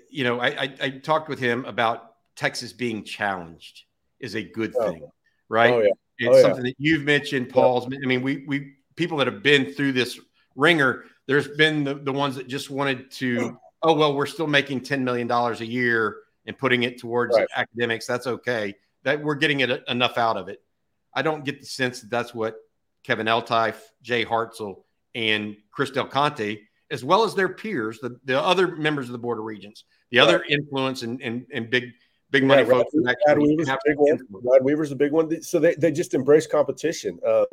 you 0.09 0.23
know 0.23 0.39
I, 0.39 0.47
I, 0.47 0.75
I 0.81 0.89
talked 0.89 1.29
with 1.29 1.39
him 1.39 1.65
about 1.65 2.15
Texas 2.35 2.73
being 2.73 3.03
challenged 3.03 3.83
is 4.19 4.35
a 4.35 4.43
good 4.43 4.73
oh. 4.79 4.89
thing, 4.89 5.07
right? 5.49 5.73
Oh, 5.73 5.81
yeah. 5.81 5.91
It's 6.19 6.37
oh, 6.37 6.41
something 6.41 6.65
yeah. 6.65 6.71
that 6.71 6.75
you've 6.79 7.03
mentioned, 7.03 7.49
Paul's. 7.49 7.85
I 7.85 8.07
mean, 8.07 8.23
we 8.23 8.43
we 8.47 8.73
people 8.95 9.17
that 9.19 9.27
have 9.27 9.43
been 9.43 9.71
through 9.73 9.91
this 9.91 10.19
ringer. 10.55 11.05
There's 11.27 11.47
been 11.47 11.83
the, 11.83 11.95
the 11.95 12.13
ones 12.13 12.35
that 12.35 12.47
just 12.47 12.69
wanted 12.69 13.11
to. 13.11 13.59
Oh 13.83 13.93
well, 13.93 14.15
we're 14.15 14.25
still 14.25 14.47
making 14.47 14.81
ten 14.81 15.03
million 15.03 15.27
dollars 15.27 15.61
a 15.61 15.65
year 15.65 16.17
and 16.45 16.57
putting 16.57 16.83
it 16.83 16.97
towards 16.97 17.35
right. 17.35 17.47
academics. 17.55 18.07
That's 18.07 18.25
okay. 18.25 18.75
That 19.03 19.21
we're 19.21 19.35
getting 19.35 19.59
it 19.59 19.83
enough 19.87 20.17
out 20.17 20.37
of 20.37 20.47
it. 20.47 20.63
I 21.13 21.21
don't 21.21 21.43
get 21.43 21.59
the 21.59 21.65
sense 21.65 22.01
that 22.01 22.09
that's 22.09 22.33
what 22.33 22.55
Kevin 23.03 23.27
Eltife, 23.27 23.79
Jay 24.01 24.25
Hartzell, 24.25 24.83
and 25.15 25.55
Chris 25.71 25.91
Del 25.91 26.07
Conte, 26.07 26.59
as 26.91 27.03
well 27.03 27.23
as 27.23 27.35
their 27.35 27.49
peers, 27.49 27.99
the, 27.99 28.19
the 28.25 28.41
other 28.41 28.75
members 28.75 29.07
of 29.07 29.13
the 29.13 29.17
Board 29.17 29.39
of 29.39 29.45
Regents, 29.45 29.83
the 30.11 30.19
other 30.19 30.43
influence 30.49 31.03
and, 31.03 31.21
and, 31.21 31.45
and 31.53 31.69
big 31.69 31.91
big 32.31 32.43
money 32.43 32.63
yeah, 32.63 32.69
folks. 32.69 32.93
Rod, 32.93 33.15
Rod 33.27 33.37
Weaver's 33.39 33.69
a 33.69 33.77
big 33.85 33.97
one. 33.97 34.19
Rod 34.31 34.63
Weaver's 34.63 34.91
a 34.91 34.95
big 34.95 35.11
one. 35.11 35.41
So 35.41 35.59
they, 35.59 35.75
they 35.75 35.91
just 35.91 36.13
embrace 36.13 36.47
competition. 36.47 37.19
Um, 37.25 37.45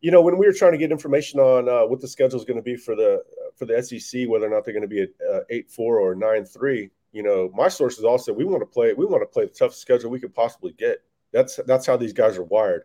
you 0.00 0.10
know, 0.10 0.22
when 0.22 0.38
we 0.38 0.46
were 0.46 0.52
trying 0.52 0.72
to 0.72 0.78
get 0.78 0.92
information 0.92 1.40
on 1.40 1.68
uh, 1.68 1.86
what 1.86 2.00
the 2.00 2.08
schedule 2.08 2.38
is 2.38 2.44
going 2.44 2.58
to 2.58 2.62
be 2.62 2.76
for 2.76 2.94
the 2.94 3.22
for 3.56 3.64
the 3.64 3.82
SEC, 3.82 4.28
whether 4.28 4.46
or 4.46 4.50
not 4.50 4.64
they're 4.64 4.74
going 4.74 4.82
to 4.82 4.88
be 4.88 5.02
at 5.02 5.10
uh, 5.32 5.40
eight 5.50 5.70
four 5.70 5.98
or 5.98 6.14
nine 6.14 6.44
three, 6.44 6.90
you 7.12 7.22
know, 7.22 7.50
my 7.54 7.68
sources 7.68 8.04
all 8.04 8.18
said 8.18 8.36
we 8.36 8.44
want 8.44 8.60
to 8.60 8.66
play 8.66 8.92
we 8.92 9.06
want 9.06 9.22
to 9.22 9.26
play 9.26 9.44
the 9.44 9.50
toughest 9.50 9.80
schedule 9.80 10.10
we 10.10 10.20
could 10.20 10.34
possibly 10.34 10.72
get. 10.72 10.98
That's 11.32 11.58
that's 11.66 11.86
how 11.86 11.96
these 11.96 12.12
guys 12.12 12.36
are 12.36 12.44
wired. 12.44 12.82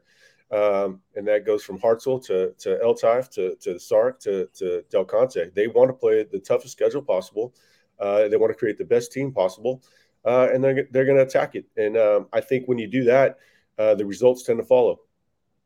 Um, 0.51 0.99
and 1.15 1.25
that 1.27 1.45
goes 1.45 1.63
from 1.63 1.79
Hartzell 1.79 2.23
to 2.25 2.53
to 2.59 2.79
Eltife 2.83 3.29
to 3.31 3.55
to 3.55 3.79
Sark 3.79 4.19
to 4.21 4.47
to 4.55 4.83
Del 4.89 5.05
Conte. 5.05 5.49
They 5.53 5.67
want 5.67 5.89
to 5.89 5.93
play 5.93 6.23
the 6.23 6.39
toughest 6.39 6.73
schedule 6.73 7.01
possible. 7.01 7.53
Uh, 7.99 8.27
they 8.27 8.37
want 8.37 8.51
to 8.51 8.57
create 8.57 8.77
the 8.77 8.85
best 8.85 9.11
team 9.11 9.31
possible, 9.31 9.83
uh, 10.25 10.49
and 10.53 10.63
they're 10.63 10.87
they're 10.91 11.05
going 11.05 11.17
to 11.17 11.23
attack 11.23 11.55
it. 11.55 11.65
And 11.77 11.97
um, 11.97 12.27
I 12.33 12.41
think 12.41 12.67
when 12.67 12.77
you 12.77 12.87
do 12.87 13.03
that, 13.05 13.39
uh, 13.77 13.95
the 13.95 14.05
results 14.05 14.43
tend 14.43 14.59
to 14.59 14.65
follow. 14.65 14.99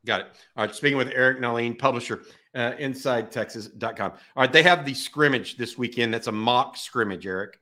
Got 0.06 0.22
it. 0.22 0.28
All 0.56 0.66
right. 0.66 0.76
Speaking 0.76 0.98
with 0.98 1.12
Eric 1.16 1.40
Nahlin, 1.40 1.78
publisher, 1.78 2.22
uh, 2.54 2.74
InsideTexas.com. 2.74 4.12
All 4.12 4.20
right. 4.36 4.52
They 4.52 4.62
have 4.62 4.86
the 4.86 4.94
scrimmage 4.94 5.58
this 5.58 5.78
weekend. 5.78 6.14
That's 6.14 6.28
a 6.28 6.32
mock 6.32 6.78
scrimmage, 6.78 7.26
Eric. 7.26 7.60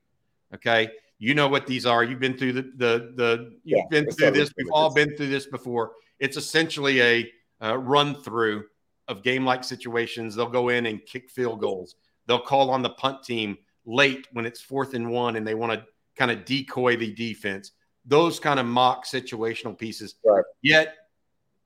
Okay. 0.53 0.89
You 1.19 1.35
know 1.35 1.47
what 1.47 1.65
these 1.65 1.85
are. 1.85 2.03
You've 2.03 2.19
been 2.19 2.37
through 2.37 2.53
the 2.53 2.61
the 2.75 3.13
the. 3.15 3.53
You've 3.63 3.77
yeah, 3.79 3.83
been 3.89 4.11
through 4.11 4.31
this. 4.31 4.51
We've 4.57 4.71
all 4.71 4.93
been 4.93 5.15
through 5.15 5.29
this 5.29 5.45
before 5.45 5.93
it's 6.23 6.37
essentially 6.37 7.01
a 7.01 7.31
uh, 7.61 7.77
run 7.77 8.15
through 8.15 8.63
of 9.09 9.23
game 9.23 9.43
like 9.43 9.61
situations. 9.61 10.35
They'll 10.35 10.47
go 10.47 10.69
in 10.69 10.85
and 10.85 11.05
kick 11.05 11.29
field 11.29 11.59
goals. 11.59 11.95
They'll 12.27 12.39
call 12.39 12.69
on 12.69 12.81
the 12.81 12.91
punt 12.91 13.23
team 13.23 13.57
late 13.85 14.27
when 14.31 14.45
it's 14.45 14.61
fourth 14.61 14.93
and 14.93 15.11
one 15.11 15.35
and 15.35 15.45
they 15.45 15.53
want 15.53 15.73
to 15.73 15.85
kind 16.15 16.31
of 16.31 16.45
decoy 16.45 16.97
the 16.97 17.13
defense. 17.13 17.71
Those 18.05 18.39
kind 18.39 18.59
of 18.59 18.65
mock 18.65 19.05
situational 19.05 19.77
pieces. 19.77 20.15
Right. 20.25 20.43
Yet, 20.61 20.95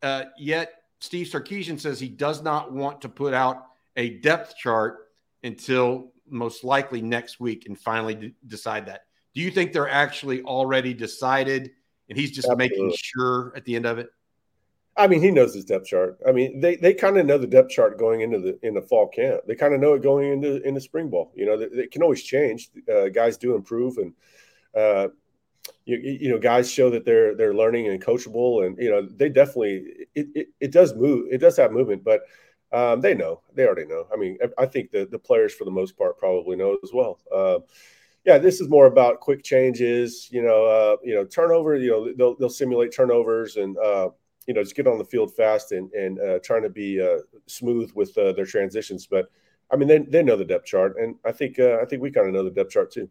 uh, 0.01 0.25
yet 0.37 0.73
Steve 0.99 1.27
Sarkisian 1.27 1.79
says 1.79 1.99
he 1.99 2.09
does 2.09 2.41
not 2.41 2.71
want 2.71 3.01
to 3.01 3.09
put 3.09 3.33
out 3.33 3.67
a 3.95 4.19
depth 4.19 4.55
chart 4.55 5.09
until 5.43 6.11
most 6.29 6.63
likely 6.63 7.01
next 7.01 7.39
week 7.39 7.65
and 7.65 7.79
finally 7.79 8.15
d- 8.15 8.33
decide 8.47 8.85
that. 8.87 9.01
Do 9.33 9.41
you 9.41 9.51
think 9.51 9.73
they're 9.73 9.89
actually 9.89 10.41
already 10.43 10.93
decided 10.93 11.71
and 12.09 12.17
he's 12.17 12.31
just 12.31 12.47
Absolutely. 12.47 12.69
making 12.69 12.97
sure 12.97 13.53
at 13.55 13.65
the 13.65 13.75
end 13.75 13.85
of 13.85 13.97
it? 13.97 14.09
I 14.97 15.07
mean, 15.07 15.21
he 15.21 15.31
knows 15.31 15.53
his 15.53 15.65
depth 15.65 15.85
chart. 15.85 16.17
I 16.27 16.31
mean, 16.31 16.59
they, 16.59 16.75
they 16.75 16.93
kind 16.93 17.17
of 17.17 17.25
know 17.25 17.37
the 17.37 17.47
depth 17.47 17.69
chart 17.69 17.99
going 17.99 18.21
into 18.21 18.39
the 18.39 18.59
in 18.63 18.73
the 18.73 18.81
fall 18.81 19.07
camp. 19.07 19.41
They 19.47 19.55
kind 19.55 19.73
of 19.73 19.79
know 19.79 19.93
it 19.93 20.01
going 20.01 20.31
into 20.31 20.61
in 20.67 20.73
the 20.73 20.81
spring 20.81 21.09
ball. 21.09 21.31
You 21.35 21.45
know, 21.45 21.59
it 21.59 21.91
can 21.91 22.01
always 22.03 22.23
change. 22.23 22.69
Uh, 22.91 23.09
guys 23.09 23.37
do 23.37 23.55
improve, 23.55 23.97
and 23.97 24.13
uh, 24.75 25.09
you, 25.85 25.97
you 25.97 26.29
know, 26.29 26.39
guys 26.39 26.71
show 26.71 26.89
that 26.89 27.05
they're 27.05 27.35
they're 27.35 27.53
learning 27.53 27.87
and 27.87 28.03
coachable, 28.03 28.65
and 28.65 28.77
you 28.79 28.89
know, 28.89 29.07
they 29.07 29.29
definitely 29.29 29.85
it, 30.15 30.27
it, 30.35 30.47
it 30.59 30.71
does 30.71 30.95
move. 30.95 31.27
It 31.31 31.39
does 31.39 31.57
have 31.57 31.71
movement, 31.71 32.03
but 32.03 32.21
Um, 32.73 32.99
they 32.99 33.15
know. 33.15 33.39
They 33.55 33.65
already 33.65 33.85
know. 33.85 34.07
I 34.13 34.17
mean, 34.17 34.37
I 34.57 34.65
think 34.65 34.91
the 34.91 35.05
the 35.05 35.19
players 35.19 35.53
for 35.55 35.63
the 35.63 35.71
most 35.71 35.97
part 35.97 36.17
probably 36.17 36.57
know 36.57 36.77
as 36.83 36.91
well. 36.93 37.17
Uh, 37.31 37.59
yeah, 38.25 38.37
this 38.39 38.59
is 38.59 38.67
more 38.67 38.87
about 38.87 39.21
quick 39.21 39.41
changes. 39.43 40.27
You 40.31 40.43
know, 40.43 40.65
uh, 40.65 40.97
you 41.01 41.15
know, 41.15 41.23
turnover. 41.25 41.77
You 41.77 41.91
know, 41.91 42.13
they'll 42.17 42.35
they'll 42.37 42.49
simulate 42.49 42.91
turnovers 42.91 43.55
and 43.55 43.77
uh, 43.77 44.09
you 44.47 44.53
know 44.53 44.63
just 44.63 44.75
get 44.75 44.87
on 44.87 44.97
the 44.97 45.05
field 45.05 45.35
fast 45.35 45.71
and 45.71 45.91
and 45.93 46.19
uh, 46.19 46.39
trying 46.43 46.63
to 46.63 46.69
be 46.69 47.01
uh, 47.01 47.19
smooth 47.45 47.91
with 47.93 48.17
uh, 48.17 48.31
their 48.33 48.45
transitions. 48.45 49.05
But 49.05 49.29
I 49.71 49.75
mean, 49.75 49.87
they 49.87 49.99
they 49.99 50.23
know 50.23 50.37
the 50.37 50.45
depth 50.45 50.65
chart, 50.65 50.95
and 50.97 51.15
I 51.25 51.31
think 51.31 51.59
uh, 51.59 51.77
I 51.81 51.85
think 51.85 52.01
we 52.01 52.11
kind 52.11 52.27
of 52.27 52.33
know 52.33 52.43
the 52.43 52.51
depth 52.51 52.71
chart 52.71 52.91
too. 52.91 53.09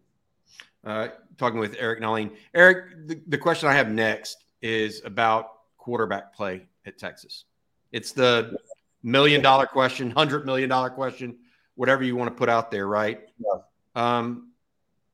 talking 1.37 1.59
with 1.59 1.75
Eric 1.79 2.01
Nahlin. 2.01 2.31
Eric, 2.53 3.07
the, 3.07 3.21
the 3.27 3.37
question 3.37 3.69
I 3.69 3.73
have 3.73 3.89
next 3.89 4.45
is 4.61 5.01
about 5.05 5.51
quarterback 5.77 6.33
play 6.33 6.67
at 6.85 6.97
Texas. 6.97 7.45
It's 7.91 8.11
the 8.11 8.57
million 9.03 9.41
dollar 9.41 9.67
question, 9.67 10.11
hundred 10.11 10.45
million 10.45 10.69
dollar 10.69 10.89
question, 10.89 11.37
whatever 11.75 12.03
you 12.03 12.15
want 12.15 12.29
to 12.29 12.35
put 12.35 12.49
out 12.49 12.71
there, 12.71 12.87
right? 12.87 13.21
Yeah. 13.37 13.61
Um, 13.95 14.51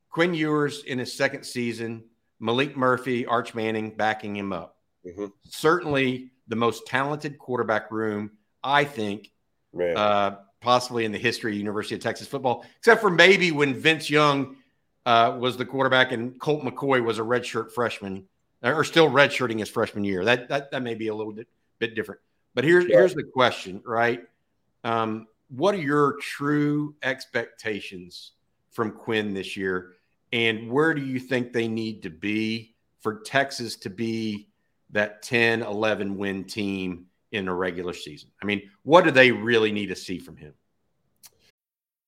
Quinn 0.09 0.33
Ewers 0.33 0.83
in 0.83 0.99
his 0.99 1.11
second 1.13 1.43
season, 1.43 2.03
Maalik 2.41 2.75
Murphy, 2.75 3.25
Arch 3.25 3.55
Manning 3.55 3.91
backing 3.91 4.35
him 4.35 4.53
up. 4.53 4.72
Mm-hmm. 5.05 5.25
Certainly 5.45 6.31
the 6.47 6.55
most 6.55 6.87
talented 6.87 7.37
quarterback 7.37 7.91
room, 7.91 8.31
I 8.63 8.83
think, 8.83 9.31
uh, 9.95 10.31
possibly 10.61 11.05
in 11.05 11.11
the 11.11 11.17
history 11.17 11.53
of 11.53 11.57
University 11.57 11.95
of 11.95 12.01
Texas 12.01 12.27
football, 12.27 12.65
except 12.77 13.01
for 13.01 13.09
maybe 13.09 13.51
when 13.51 13.73
Vince 13.73 14.09
Young 14.09 14.55
uh, 15.05 15.35
was 15.39 15.57
the 15.57 15.65
quarterback 15.65 16.11
and 16.11 16.39
Colt 16.39 16.63
McCoy 16.63 17.03
was 17.03 17.19
a 17.19 17.23
redshirt 17.23 17.71
freshman 17.71 18.27
or 18.61 18.83
still 18.83 19.09
redshirting 19.09 19.59
his 19.59 19.69
freshman 19.69 20.03
year. 20.03 20.23
That 20.23 20.47
that, 20.49 20.71
that 20.71 20.81
may 20.81 20.95
be 20.95 21.09
a 21.09 21.15
little 21.15 21.33
bit, 21.33 21.47
bit 21.79 21.95
different. 21.95 22.21
But 22.55 22.63
here's 22.63 22.85
yeah. 22.85 22.97
here's 22.97 23.13
the 23.13 23.23
question, 23.23 23.81
right? 23.85 24.21
Um, 24.83 25.27
what 25.49 25.75
are 25.75 25.79
your 25.79 26.17
true 26.21 26.95
expectations 27.03 28.31
from 28.71 28.91
Quinn 28.91 29.33
this 29.33 29.57
year? 29.57 29.93
And 30.31 30.71
where 30.71 30.93
do 30.93 31.01
you 31.01 31.19
think 31.19 31.53
they 31.53 31.67
need 31.67 32.01
to 32.03 32.09
be 32.09 32.75
for 33.01 33.19
Texas 33.19 33.75
to 33.77 33.89
be 33.89 34.47
that 34.93 35.21
10, 35.21 35.61
11 35.61 36.17
win 36.17 36.45
team 36.45 37.07
in 37.31 37.47
a 37.47 37.53
regular 37.53 37.93
season? 37.93 38.29
I 38.41 38.45
mean, 38.45 38.61
what 38.83 39.03
do 39.03 39.11
they 39.11 39.31
really 39.31 39.71
need 39.71 39.87
to 39.87 39.95
see 39.95 40.19
from 40.19 40.37
him? 40.37 40.53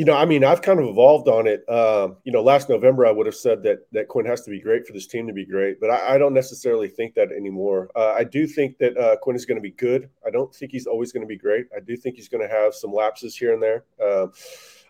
You 0.00 0.06
know, 0.06 0.16
I 0.16 0.24
mean, 0.24 0.44
I've 0.44 0.62
kind 0.62 0.80
of 0.80 0.88
evolved 0.88 1.28
on 1.28 1.46
it. 1.46 1.62
Uh, 1.68 2.12
you 2.24 2.32
know, 2.32 2.42
last 2.42 2.70
November 2.70 3.04
I 3.04 3.10
would 3.10 3.26
have 3.26 3.34
said 3.34 3.62
that 3.64 3.80
that 3.92 4.08
Quinn 4.08 4.24
has 4.24 4.40
to 4.44 4.50
be 4.50 4.58
great 4.58 4.86
for 4.86 4.94
this 4.94 5.06
team 5.06 5.26
to 5.26 5.32
be 5.34 5.44
great, 5.44 5.78
but 5.78 5.90
I, 5.90 6.14
I 6.14 6.18
don't 6.18 6.32
necessarily 6.32 6.88
think 6.88 7.12
that 7.16 7.30
anymore. 7.30 7.90
Uh, 7.94 8.12
I 8.12 8.24
do 8.24 8.46
think 8.46 8.78
that 8.78 8.96
uh, 8.96 9.16
Quinn 9.16 9.36
is 9.36 9.44
going 9.44 9.58
to 9.58 9.62
be 9.62 9.72
good. 9.72 10.08
I 10.26 10.30
don't 10.30 10.54
think 10.54 10.72
he's 10.72 10.86
always 10.86 11.12
going 11.12 11.20
to 11.20 11.26
be 11.26 11.36
great. 11.36 11.66
I 11.76 11.80
do 11.80 11.98
think 11.98 12.16
he's 12.16 12.30
going 12.30 12.40
to 12.40 12.48
have 12.48 12.74
some 12.74 12.94
lapses 12.94 13.36
here 13.36 13.52
and 13.52 13.62
there. 13.62 13.84
Um, 14.02 14.32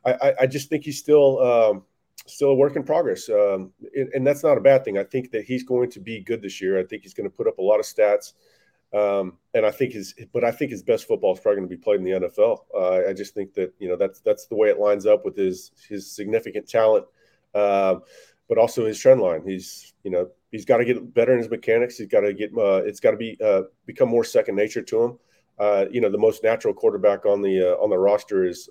I, 0.05 0.35
I, 0.43 0.47
just 0.47 0.69
think 0.69 0.85
he's 0.85 1.01
still 1.01 1.41
um, 1.41 1.83
still 2.29 2.51
a 2.51 2.55
work 2.55 2.77
in 2.77 2.85
progress, 2.85 3.29
um, 3.31 3.73
and, 3.97 4.11
and, 4.15 4.25
that's 4.25 4.45
not 4.45 4.59
a 4.59 4.61
bad 4.61 4.85
thing. 4.85 4.97
I 4.97 5.03
think 5.03 5.33
that 5.33 5.45
he's 5.45 5.65
going 5.65 5.91
to 5.91 5.99
be 5.99 6.21
good 6.21 6.41
this 6.41 6.61
year. 6.61 6.79
I 6.79 6.85
think 6.85 7.03
he's 7.03 7.15
going 7.15 7.29
to 7.29 7.37
put 7.37 7.49
up 7.49 7.59
a 7.59 7.63
lot 7.63 7.81
of 7.81 7.85
stats. 7.85 8.35
Um, 8.93 9.35
and 9.55 9.65
I 9.65 9.71
think 9.71 9.93
his, 9.93 10.15
but 10.33 10.43
I 10.45 10.51
think 10.51 10.73
his 10.73 10.83
best 10.83 11.07
football 11.07 11.35
is 11.35 11.41
probably 11.41 11.59
going 11.59 11.69
to 11.69 11.77
be 11.77 11.83
played 11.83 12.01
in 12.01 12.05
the 12.05 12.29
NFL. 12.29 12.59
Uh, 12.75 13.09
I 13.09 13.13
just 13.13 13.35
think 13.35 13.55
that 13.55 13.73
you 13.79 13.89
know 13.89 13.97
that's 13.97 14.21
that's 14.21 14.47
the 14.47 14.57
way 14.57 14.69
it 14.69 14.81
lines 14.81 15.07
up 15.07 15.25
with 15.25 15.37
his 15.37 15.71
his 15.89 16.11
significant 16.11 16.69
talent, 16.69 17.07
uh, 17.55 17.97
but 18.49 18.59
also 18.59 18.87
his 18.87 18.99
trend 18.99 19.21
line. 19.21 19.43
He's 19.45 19.95
you 20.03 20.11
know 20.11 20.29
he's 20.51 20.65
got 20.65 20.79
to 20.79 20.85
get 20.85 21.15
better 21.15 21.33
in 21.33 21.39
his 21.39 21.51
mechanics. 21.51 21.99
He's 21.99 22.09
got 22.09 22.21
to 22.21 22.35
get 22.35 22.51
uh, 22.57 22.83
it's 22.85 22.99
got 22.99 23.13
to 23.13 23.17
be 23.17 23.39
uh, 23.45 23.63
become 23.87 24.09
more 24.09 24.25
second 24.25 24.57
nature 24.57 24.83
to 24.83 25.03
him. 25.03 25.19
Uh, 25.59 25.85
you 25.91 26.01
know 26.01 26.11
the 26.11 26.19
most 26.19 26.43
natural 26.43 26.75
quarterback 26.75 27.27
on 27.27 27.43
the 27.43 27.73
uh, 27.73 27.83
on 27.83 27.91
the 27.91 27.99
roster 27.99 28.45
is 28.45 28.69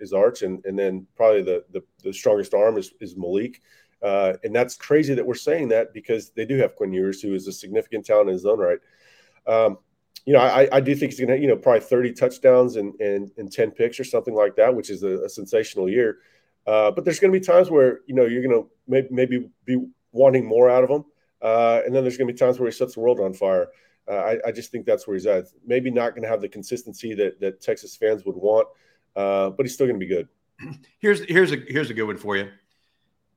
is 0.00 0.12
Arch, 0.12 0.42
and 0.42 0.62
and 0.66 0.78
then 0.78 1.06
probably 1.16 1.42
the 1.42 1.64
the, 1.72 1.82
the 2.02 2.12
strongest 2.12 2.52
arm 2.52 2.76
is 2.76 2.92
is 3.00 3.14
Maalik. 3.14 3.56
and 4.02 4.54
that's 4.54 4.76
crazy 4.76 5.14
that 5.14 5.24
we're 5.24 5.34
saying 5.34 5.68
that 5.68 5.94
because 5.94 6.30
they 6.30 6.44
do 6.44 6.58
have 6.58 6.76
Quinn 6.76 6.92
Ewers, 6.92 7.22
who 7.22 7.32
is 7.32 7.46
a 7.46 7.52
significant 7.52 8.04
talent 8.04 8.28
in 8.28 8.34
his 8.34 8.44
own 8.44 8.58
right. 8.58 8.78
Um, 9.46 9.78
you 10.24 10.32
know, 10.32 10.40
I, 10.40 10.68
I 10.70 10.80
do 10.80 10.94
think 10.94 11.12
he's 11.12 11.20
going 11.20 11.36
to, 11.36 11.38
you 11.38 11.48
know, 11.48 11.56
probably 11.56 11.80
30 11.80 12.12
touchdowns 12.12 12.76
and, 12.76 12.94
and, 13.00 13.30
and 13.36 13.50
10 13.50 13.72
picks 13.72 13.98
or 13.98 14.04
something 14.04 14.34
like 14.34 14.54
that, 14.56 14.74
which 14.74 14.88
is 14.88 15.02
a, 15.02 15.24
a 15.24 15.28
sensational 15.28 15.88
year. 15.88 16.18
Uh, 16.66 16.92
but 16.92 17.04
there's 17.04 17.18
going 17.18 17.32
to 17.32 17.38
be 17.38 17.44
times 17.44 17.70
where, 17.70 18.00
you 18.06 18.14
know, 18.14 18.24
you're 18.24 18.42
going 18.42 18.62
to 18.62 18.70
maybe, 18.86 19.08
maybe 19.10 19.50
be 19.64 19.84
wanting 20.12 20.46
more 20.46 20.70
out 20.70 20.84
of 20.84 20.90
him. 20.90 21.04
Uh, 21.40 21.80
and 21.84 21.94
then 21.94 22.04
there's 22.04 22.16
going 22.16 22.28
to 22.28 22.32
be 22.32 22.38
times 22.38 22.60
where 22.60 22.70
he 22.70 22.72
sets 22.72 22.94
the 22.94 23.00
world 23.00 23.18
on 23.18 23.34
fire. 23.34 23.68
Uh, 24.08 24.14
I, 24.14 24.38
I, 24.48 24.52
just 24.52 24.70
think 24.70 24.86
that's 24.86 25.06
where 25.06 25.14
he's 25.14 25.26
at. 25.26 25.46
Maybe 25.66 25.90
not 25.90 26.10
going 26.10 26.22
to 26.22 26.28
have 26.28 26.40
the 26.40 26.48
consistency 26.48 27.14
that, 27.14 27.40
that 27.40 27.60
Texas 27.60 27.96
fans 27.96 28.24
would 28.24 28.36
want, 28.36 28.68
uh, 29.16 29.50
but 29.50 29.64
he's 29.66 29.74
still 29.74 29.86
going 29.86 29.98
to 29.98 30.06
be 30.06 30.12
good. 30.12 30.28
Here's, 30.98 31.24
here's 31.24 31.50
a, 31.50 31.56
here's 31.66 31.90
a 31.90 31.94
good 31.94 32.04
one 32.04 32.16
for 32.16 32.36
you. 32.36 32.48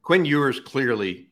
Quinn 0.03 0.25
Ewers 0.25 0.59
clearly 0.59 1.31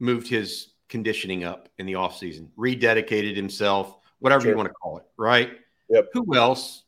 moved 0.00 0.26
his 0.26 0.72
conditioning 0.88 1.44
up 1.44 1.68
in 1.78 1.86
the 1.86 1.94
offseason, 1.94 2.48
rededicated 2.58 3.34
himself, 3.36 3.98
whatever 4.20 4.42
sure. 4.42 4.52
you 4.52 4.56
want 4.56 4.68
to 4.68 4.74
call 4.74 4.98
it, 4.98 5.04
right? 5.16 5.58
Yep. 5.88 6.08
Who 6.12 6.34
else 6.34 6.84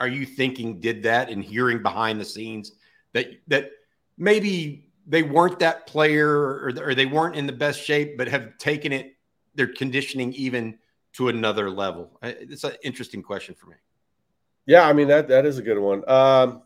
are 0.00 0.08
you 0.08 0.26
thinking 0.26 0.80
did 0.80 1.02
that 1.04 1.30
and 1.30 1.42
hearing 1.42 1.82
behind 1.82 2.20
the 2.20 2.24
scenes 2.24 2.72
that 3.12 3.28
that 3.48 3.70
maybe 4.18 4.90
they 5.06 5.22
weren't 5.22 5.58
that 5.60 5.86
player 5.86 6.28
or, 6.28 6.72
or 6.80 6.94
they 6.94 7.06
weren't 7.06 7.36
in 7.36 7.46
the 7.46 7.52
best 7.52 7.82
shape, 7.82 8.18
but 8.18 8.28
have 8.28 8.58
taken 8.58 8.92
it 8.92 9.16
their 9.54 9.68
conditioning 9.68 10.32
even 10.34 10.78
to 11.14 11.28
another 11.28 11.70
level? 11.70 12.18
It's 12.22 12.64
an 12.64 12.72
interesting 12.82 13.22
question 13.22 13.54
for 13.54 13.66
me. 13.66 13.76
Yeah, 14.66 14.86
I 14.86 14.92
mean 14.92 15.08
that 15.08 15.28
that 15.28 15.46
is 15.46 15.58
a 15.58 15.62
good 15.62 15.78
one. 15.78 16.08
Um, 16.08 16.62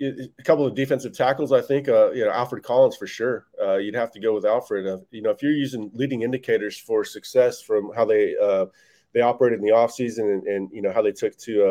a 0.00 0.42
couple 0.42 0.66
of 0.66 0.74
defensive 0.74 1.12
tackles, 1.12 1.52
I 1.52 1.60
think. 1.60 1.88
Uh, 1.88 2.10
you 2.10 2.24
know, 2.24 2.30
Alfred 2.30 2.62
Collins 2.62 2.96
for 2.96 3.06
sure. 3.06 3.46
Uh, 3.60 3.76
you'd 3.76 3.94
have 3.94 4.10
to 4.12 4.20
go 4.20 4.34
with 4.34 4.44
Alfred. 4.44 4.86
Uh, 4.86 4.98
you 5.10 5.22
know, 5.22 5.30
if 5.30 5.42
you're 5.42 5.52
using 5.52 5.90
leading 5.94 6.22
indicators 6.22 6.78
for 6.78 7.04
success 7.04 7.62
from 7.62 7.92
how 7.94 8.04
they 8.04 8.34
uh, 8.42 8.66
they 9.12 9.20
operated 9.20 9.60
in 9.60 9.64
the 9.64 9.72
offseason 9.72 10.32
and, 10.32 10.46
and 10.46 10.70
you 10.72 10.82
know 10.82 10.92
how 10.92 11.02
they 11.02 11.12
took 11.12 11.36
to 11.38 11.64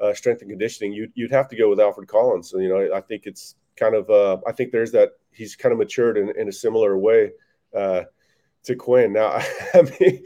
uh, 0.00 0.04
uh, 0.04 0.14
strength 0.14 0.40
and 0.40 0.50
conditioning, 0.50 0.92
you'd, 0.92 1.12
you'd 1.14 1.30
have 1.30 1.48
to 1.48 1.56
go 1.56 1.68
with 1.68 1.80
Alfred 1.80 2.08
Collins. 2.08 2.50
So, 2.50 2.58
you 2.58 2.68
know, 2.68 2.94
I 2.94 3.00
think 3.00 3.26
it's 3.26 3.56
kind 3.76 3.94
of 3.94 4.10
I 4.46 4.52
think 4.52 4.72
there's 4.72 4.92
that 4.92 5.10
he's 5.30 5.54
kind 5.54 5.72
of 5.72 5.78
matured 5.78 6.16
in, 6.16 6.32
in 6.38 6.48
a 6.48 6.52
similar 6.52 6.96
way 6.96 7.32
to 7.74 8.74
Quinn. 8.76 9.12
Now, 9.12 9.40
I 9.74 9.82
mean, 10.00 10.24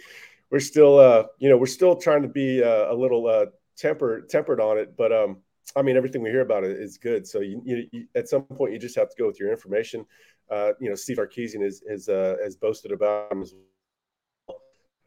we're 0.50 0.60
still 0.60 1.28
you 1.38 1.48
know 1.48 1.56
we're 1.56 1.66
still 1.66 1.96
trying 1.96 2.22
to 2.22 2.28
be 2.28 2.60
a 2.60 2.94
little 2.94 3.46
tempered 3.76 4.28
tempered 4.28 4.60
on 4.60 4.78
it, 4.78 4.96
but 4.96 5.12
um 5.12 5.38
I 5.76 5.82
mean, 5.82 5.96
everything 5.96 6.22
we 6.22 6.30
hear 6.30 6.42
about 6.42 6.64
it 6.64 6.72
is 6.72 6.98
good. 6.98 7.26
So 7.26 7.40
you, 7.40 7.62
you, 7.64 7.88
you, 7.92 8.06
at 8.14 8.28
some 8.28 8.42
point, 8.42 8.72
you 8.72 8.78
just 8.78 8.96
have 8.96 9.08
to 9.08 9.16
go 9.16 9.26
with 9.26 9.38
your 9.40 9.50
information. 9.50 10.04
Uh, 10.50 10.72
you 10.80 10.88
know, 10.88 10.94
Steve 10.94 11.18
Sarkisian 11.18 11.62
is, 11.64 11.82
is 11.86 12.08
uh, 12.08 12.36
has 12.42 12.56
boasted 12.56 12.92
about 12.92 13.32
him 13.32 13.42
as 13.42 13.54
well. 13.54 14.60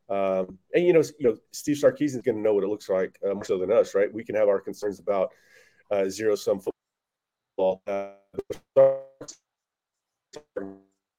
Um, 0.08 0.58
and 0.74 0.86
you 0.86 0.94
know, 0.94 1.04
you 1.20 1.30
know, 1.30 1.38
Steve 1.52 1.78
Sarkisian 1.78 2.18
is 2.18 2.22
going 2.22 2.36
to 2.36 2.42
know 2.42 2.54
what 2.54 2.64
it 2.64 2.68
looks 2.68 2.90
like 2.90 3.18
uh, 3.26 3.34
more 3.34 3.44
so 3.44 3.58
than 3.58 3.72
us, 3.72 3.96
right? 3.96 4.12
We 4.12 4.24
can 4.24 4.36
have 4.36 4.48
our 4.48 4.60
concerns 4.60 5.00
about 5.00 5.32
uh, 5.92 6.10
zero 6.10 6.36
sum 6.36 6.62
football. 7.58 7.82
Uh, 7.88 8.12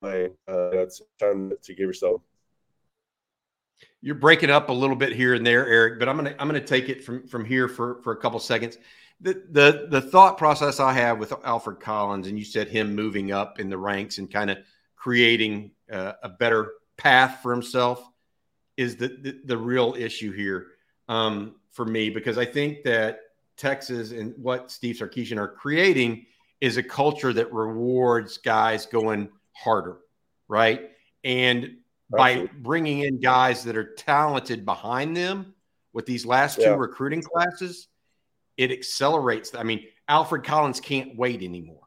uh, 0.02 0.26
it's 0.48 1.02
time 1.18 1.52
to 1.62 1.74
give 1.74 1.86
yourself 1.86 2.22
You're 4.00 4.14
breaking 4.14 4.50
up 4.50 4.68
a 4.68 4.72
little 4.72 4.96
bit 4.96 5.12
here 5.12 5.34
and 5.34 5.46
there, 5.46 5.66
Eric, 5.66 5.98
but 5.98 6.08
I'm 6.08 6.16
gonna 6.16 6.34
I'm 6.38 6.46
gonna 6.48 6.60
take 6.60 6.88
it 6.88 7.04
from 7.04 7.26
from 7.26 7.44
here 7.44 7.68
for 7.68 8.00
for 8.02 8.12
a 8.12 8.16
couple 8.16 8.38
seconds. 8.38 8.78
The 9.20 9.42
the 9.50 9.86
the 9.90 10.00
thought 10.00 10.36
process 10.36 10.78
I 10.78 10.92
have 10.92 11.18
with 11.18 11.32
Alfred 11.44 11.80
Collins, 11.80 12.26
and 12.26 12.38
you 12.38 12.44
said 12.44 12.68
him 12.68 12.94
moving 12.94 13.32
up 13.32 13.58
in 13.58 13.70
the 13.70 13.78
ranks 13.78 14.18
and 14.18 14.30
kind 14.30 14.50
of 14.50 14.58
creating 14.94 15.70
uh, 15.90 16.12
a 16.22 16.28
better 16.28 16.72
path 16.96 17.40
for 17.42 17.52
himself, 17.52 18.06
is 18.76 18.96
the 18.96 19.08
the, 19.08 19.40
the 19.44 19.56
real 19.56 19.94
issue 19.98 20.32
here 20.32 20.68
um, 21.08 21.56
for 21.70 21.84
me 21.84 22.10
because 22.10 22.36
I 22.38 22.44
think 22.44 22.82
that 22.84 23.20
Texas 23.56 24.10
and 24.10 24.34
what 24.36 24.70
Steve 24.70 24.96
Sarkisian 24.96 25.38
are 25.38 25.48
creating 25.48 26.26
is 26.60 26.76
a 26.76 26.82
culture 26.82 27.32
that 27.32 27.52
rewards 27.52 28.38
guys 28.38 28.86
going 28.86 29.28
harder, 29.52 29.98
right? 30.48 30.90
And 31.24 31.78
by 32.10 32.48
bringing 32.58 33.00
in 33.00 33.20
guys 33.20 33.64
that 33.64 33.76
are 33.76 33.94
talented 33.94 34.64
behind 34.64 35.16
them 35.16 35.54
with 35.92 36.06
these 36.06 36.24
last 36.24 36.56
two 36.56 36.62
yeah. 36.62 36.76
recruiting 36.76 37.22
classes, 37.22 37.88
it 38.56 38.70
accelerates. 38.70 39.54
I 39.54 39.62
mean, 39.62 39.84
Alfred 40.08 40.44
Collins 40.44 40.80
can't 40.80 41.16
wait 41.16 41.42
anymore. 41.42 41.82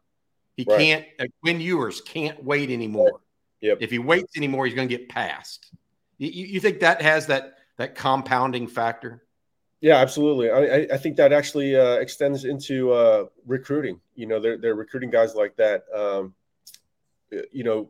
He 0.56 0.66
right. 0.68 0.78
can't. 0.78 1.06
Uh, 1.20 1.26
Quinn 1.42 1.62
Ewers 1.62 2.02
can't 2.02 2.44
wait 2.44 2.70
anymore. 2.70 3.22
Yep. 3.62 3.80
If 3.82 3.92
he 3.92 4.00
waits 4.00 4.38
anymore, 4.38 4.66
he's 4.66 4.76
going 4.76 4.88
to 4.88 4.98
get 4.98 5.10
passed. 5.10 5.72
You, 6.18 6.30
you 6.30 6.60
think 6.60 6.82
that 6.82 7.02
has 7.02 7.28
that 7.28 7.56
that 7.78 7.96
compounding 7.96 8.68
factor? 8.68 9.24
Yeah, 9.82 9.96
absolutely. 9.96 10.52
I, 10.52 10.94
I 10.94 10.98
think 10.98 11.16
that 11.16 11.32
actually 11.32 11.78
uh, 11.78 11.94
extends 11.94 12.44
into 12.44 12.92
uh, 12.92 13.26
recruiting. 13.46 14.02
You 14.16 14.26
know, 14.28 14.40
they're, 14.42 14.58
they're 14.58 14.76
recruiting 14.76 15.10
guys 15.10 15.36
like 15.36 15.56
that. 15.56 15.86
Um, 15.96 16.34
you 17.54 17.64
know, 17.64 17.90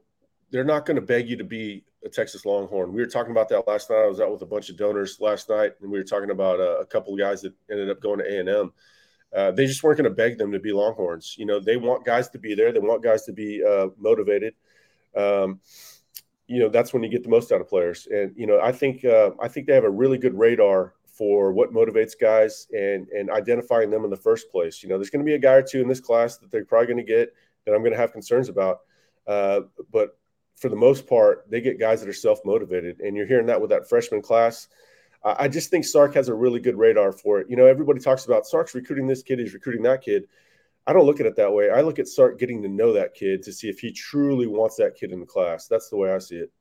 they're 0.51 0.63
not 0.63 0.86
going 0.86 0.95
to 0.95 1.01
beg 1.01 1.27
you 1.27 1.38
to 1.38 1.43
be 1.43 1.83
a 2.06 2.10
Texas 2.10 2.46
Longhorn. 2.46 2.94
We 2.94 3.01
were 3.01 3.08
talking 3.08 3.32
about 3.32 3.50
that 3.50 3.68
last 3.68 3.89
night. 3.89 4.03
I 4.03 4.08
was 4.08 4.20
out 4.20 4.32
with 4.32 4.41
a 4.41 4.46
bunch 4.46 4.70
of 4.70 4.77
donors 4.77 5.20
last 5.20 5.50
night, 5.50 5.74
and 5.82 5.91
we 5.91 5.98
were 5.98 6.03
talking 6.03 6.32
about 6.32 6.60
a, 6.60 6.77
a 6.79 6.86
couple 6.86 7.13
of 7.13 7.20
guys 7.20 7.41
that 7.41 7.53
ended 7.70 7.89
up 7.89 8.01
going 8.01 8.20
to 8.20 8.25
A 8.25 8.39
and 8.39 8.50
M. 8.50 8.74
Uh, 9.36 9.51
they 9.51 9.65
just 9.65 9.84
weren't 9.84 9.98
going 9.98 10.10
to 10.10 10.15
beg 10.15 10.38
them 10.38 10.51
to 10.51 10.60
be 10.60 10.72
Longhorns. 10.72 11.36
You 11.38 11.46
know, 11.46 11.60
they 11.60 11.77
want 11.77 12.06
guys 12.06 12.29
to 12.29 12.39
be 12.39 12.56
there. 12.56 12.72
They 12.72 12.79
want 12.79 13.03
guys 13.03 13.25
to 13.25 13.34
be 13.34 13.63
uh, 13.63 13.88
motivated. 13.98 14.56
Um, 15.15 15.60
you 16.48 16.60
know, 16.60 16.70
that's 16.70 16.94
when 16.94 17.03
you 17.03 17.10
get 17.10 17.24
the 17.24 17.29
most 17.29 17.51
out 17.51 17.62
of 17.62 17.70
players. 17.70 18.08
And 18.10 18.34
you 18.36 18.48
know, 18.48 18.60
I 18.60 18.72
think 18.72 19.06
uh, 19.06 19.32
I 19.39 19.48
think 19.48 19.68
they 19.68 19.75
have 19.75 19.84
a 19.84 19.89
really 19.89 20.18
good 20.18 20.38
radar 20.38 20.96
for 21.06 21.51
what 21.51 21.74
motivates 21.74 22.13
guys 22.20 22.68
and 22.72 23.08
and 23.10 23.29
identifying 23.29 23.91
them 23.91 24.03
in 24.03 24.10
the 24.10 24.18
first 24.18 24.50
place. 24.51 24.82
You 24.82 24.89
know, 24.89 24.98
there's 24.98 25.12
going 25.12 25.24
to 25.24 25.29
be 25.29 25.36
a 25.36 25.39
guy 25.39 25.53
or 25.53 25.62
two 25.62 25.82
in 25.82 25.88
this 25.88 26.00
class 26.00 26.38
that 26.38 26.50
they're 26.50 26.65
probably 26.65 26.88
going 26.88 26.98
to 26.98 27.03
get 27.03 27.34
that 27.65 27.75
I'm 27.75 27.82
going 27.82 27.91
to 27.91 28.00
have 28.00 28.13
concerns 28.13 28.50
about. 28.50 28.79
Uh, 29.27 29.62
but 29.91 30.18
for 30.59 30.69
the 30.69 30.75
most 30.75 31.07
part, 31.07 31.45
they 31.49 31.61
get 31.61 31.79
guys 31.79 32.01
that 32.01 32.09
are 32.09 32.13
self 32.13 32.39
motivated, 32.45 32.99
and 32.99 33.15
you're 33.15 33.25
hearing 33.25 33.47
that 33.47 33.59
with 33.59 33.71
that 33.71 33.89
freshman 33.89 34.21
class. 34.21 34.67
I 35.23 35.49
just 35.49 35.69
think 35.69 35.83
Sark 35.83 36.13
has 36.13 36.29
a 36.29 36.33
really 36.33 36.61
good 36.61 36.77
radar 36.77 37.11
for 37.11 37.39
it. 37.39 37.49
You 37.49 37.57
know, 37.57 37.65
everybody 37.65 37.99
talks 37.99 38.25
about 38.25 38.45
Sark's 38.45 38.73
recruiting 38.73 39.05
this 39.05 39.21
kid, 39.21 39.39
he's 39.39 39.53
recruiting 39.53 39.81
that 39.83 40.01
kid. 40.01 40.27
I 40.87 40.93
don't 40.93 41.05
look 41.05 41.19
at 41.19 41.25
it 41.25 41.35
that 41.35 41.51
way. 41.53 41.69
I 41.69 41.81
look 41.81 41.99
at 41.99 42.07
Sark 42.07 42.39
getting 42.39 42.61
to 42.63 42.69
know 42.69 42.93
that 42.93 43.13
kid 43.13 43.43
to 43.43 43.53
see 43.53 43.69
if 43.69 43.79
he 43.79 43.91
truly 43.91 44.47
wants 44.47 44.77
that 44.77 44.95
kid 44.95 45.11
in 45.11 45.19
the 45.19 45.25
class. 45.25 45.67
That's 45.67 45.89
the 45.89 45.97
way 45.97 46.11
I 46.11 46.19
see 46.19 46.37
it. 46.37 46.51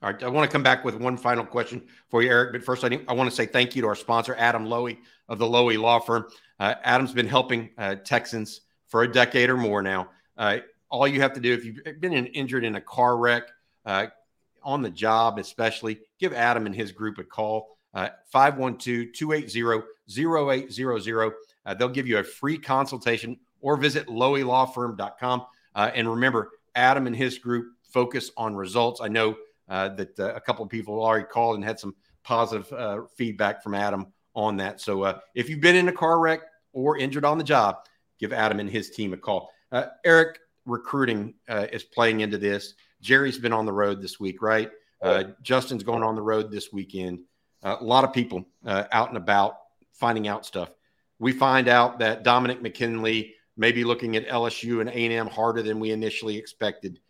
All 0.00 0.10
right. 0.10 0.22
I 0.22 0.28
want 0.28 0.48
to 0.48 0.52
come 0.52 0.62
back 0.62 0.84
with 0.84 0.94
one 0.94 1.16
final 1.16 1.44
question 1.44 1.82
for 2.08 2.22
you, 2.22 2.30
Eric. 2.30 2.52
But 2.52 2.62
first, 2.62 2.84
I, 2.84 3.00
I 3.08 3.12
want 3.12 3.28
to 3.28 3.34
say 3.34 3.46
thank 3.46 3.74
you 3.74 3.82
to 3.82 3.88
our 3.88 3.96
sponsor, 3.96 4.34
Adam 4.38 4.66
Loewy 4.66 4.98
of 5.28 5.38
the 5.38 5.44
Loewy 5.44 5.78
Law 5.78 5.98
Firm. 5.98 6.28
Uh, 6.60 6.76
Adam's 6.84 7.12
been 7.12 7.26
helping 7.26 7.70
uh, 7.76 7.96
Texans 7.96 8.60
for 8.86 9.02
a 9.02 9.10
decade 9.10 9.50
or 9.50 9.56
more 9.56 9.82
now. 9.82 10.10
Uh, 10.36 10.58
all 10.90 11.06
you 11.06 11.20
have 11.20 11.32
to 11.34 11.40
do 11.40 11.52
if 11.52 11.64
you've 11.64 12.00
been 12.00 12.12
in, 12.12 12.26
injured 12.26 12.64
in 12.64 12.76
a 12.76 12.80
car 12.80 13.16
wreck, 13.16 13.44
uh, 13.84 14.06
on 14.62 14.82
the 14.82 14.90
job, 14.90 15.38
especially, 15.38 16.00
give 16.18 16.32
Adam 16.32 16.66
and 16.66 16.74
his 16.74 16.92
group 16.92 17.18
a 17.18 17.24
call. 17.24 17.78
Uh, 17.94 18.08
512 18.26 19.12
280 19.14 19.82
0800. 20.08 21.32
Uh, 21.64 21.74
they'll 21.74 21.88
give 21.88 22.06
you 22.06 22.18
a 22.18 22.24
free 22.24 22.58
consultation 22.58 23.38
or 23.60 23.76
visit 23.76 24.06
loewylawfirm.com. 24.08 25.46
Uh, 25.74 25.90
and 25.94 26.08
remember, 26.08 26.50
Adam 26.74 27.06
and 27.06 27.16
his 27.16 27.38
group 27.38 27.72
focus 27.82 28.30
on 28.36 28.54
results. 28.54 29.00
I 29.00 29.08
know 29.08 29.36
uh, 29.68 29.88
that 29.90 30.18
uh, 30.18 30.34
a 30.34 30.40
couple 30.40 30.64
of 30.64 30.70
people 30.70 31.02
already 31.02 31.24
called 31.24 31.56
and 31.56 31.64
had 31.64 31.78
some 31.78 31.94
positive 32.22 32.70
uh, 32.72 33.02
feedback 33.16 33.62
from 33.62 33.74
Adam 33.74 34.06
on 34.34 34.56
that. 34.58 34.80
So 34.80 35.02
uh, 35.02 35.18
if 35.34 35.48
you've 35.48 35.60
been 35.60 35.76
in 35.76 35.88
a 35.88 35.92
car 35.92 36.20
wreck 36.20 36.40
or 36.72 36.98
injured 36.98 37.24
on 37.24 37.38
the 37.38 37.44
job, 37.44 37.86
give 38.18 38.32
Adam 38.32 38.60
and 38.60 38.70
his 38.70 38.90
team 38.90 39.12
a 39.12 39.16
call. 39.16 39.50
Uh, 39.72 39.86
Eric, 40.04 40.38
recruiting 40.68 41.34
uh, 41.48 41.66
is 41.72 41.84
playing 41.84 42.20
into 42.20 42.38
this. 42.38 42.74
Jerry's 43.00 43.38
been 43.38 43.52
on 43.52 43.66
the 43.66 43.72
road 43.72 44.00
this 44.00 44.20
week, 44.20 44.42
right? 44.42 44.70
Uh, 45.00 45.24
Justin's 45.42 45.84
going 45.84 46.02
on 46.02 46.14
the 46.14 46.22
road 46.22 46.50
this 46.50 46.72
weekend. 46.72 47.20
Uh, 47.62 47.76
a 47.80 47.84
lot 47.84 48.04
of 48.04 48.12
people 48.12 48.44
out 48.66 49.08
and 49.08 49.16
about 49.16 49.58
finding 49.92 50.28
out 50.28 50.44
stuff. 50.44 50.70
We 51.18 51.32
find 51.32 51.68
out 51.68 51.98
that 52.00 52.22
Dominic 52.22 52.62
McKinley 52.62 53.34
may 53.56 53.72
be 53.72 53.84
looking 53.84 54.16
at 54.16 54.28
LSU 54.28 54.80
and 54.80 54.90
A&M 54.90 55.26
harder 55.26 55.62
than 55.62 55.80
we 55.80 55.90
initially 55.90 56.36
expected 56.36 57.00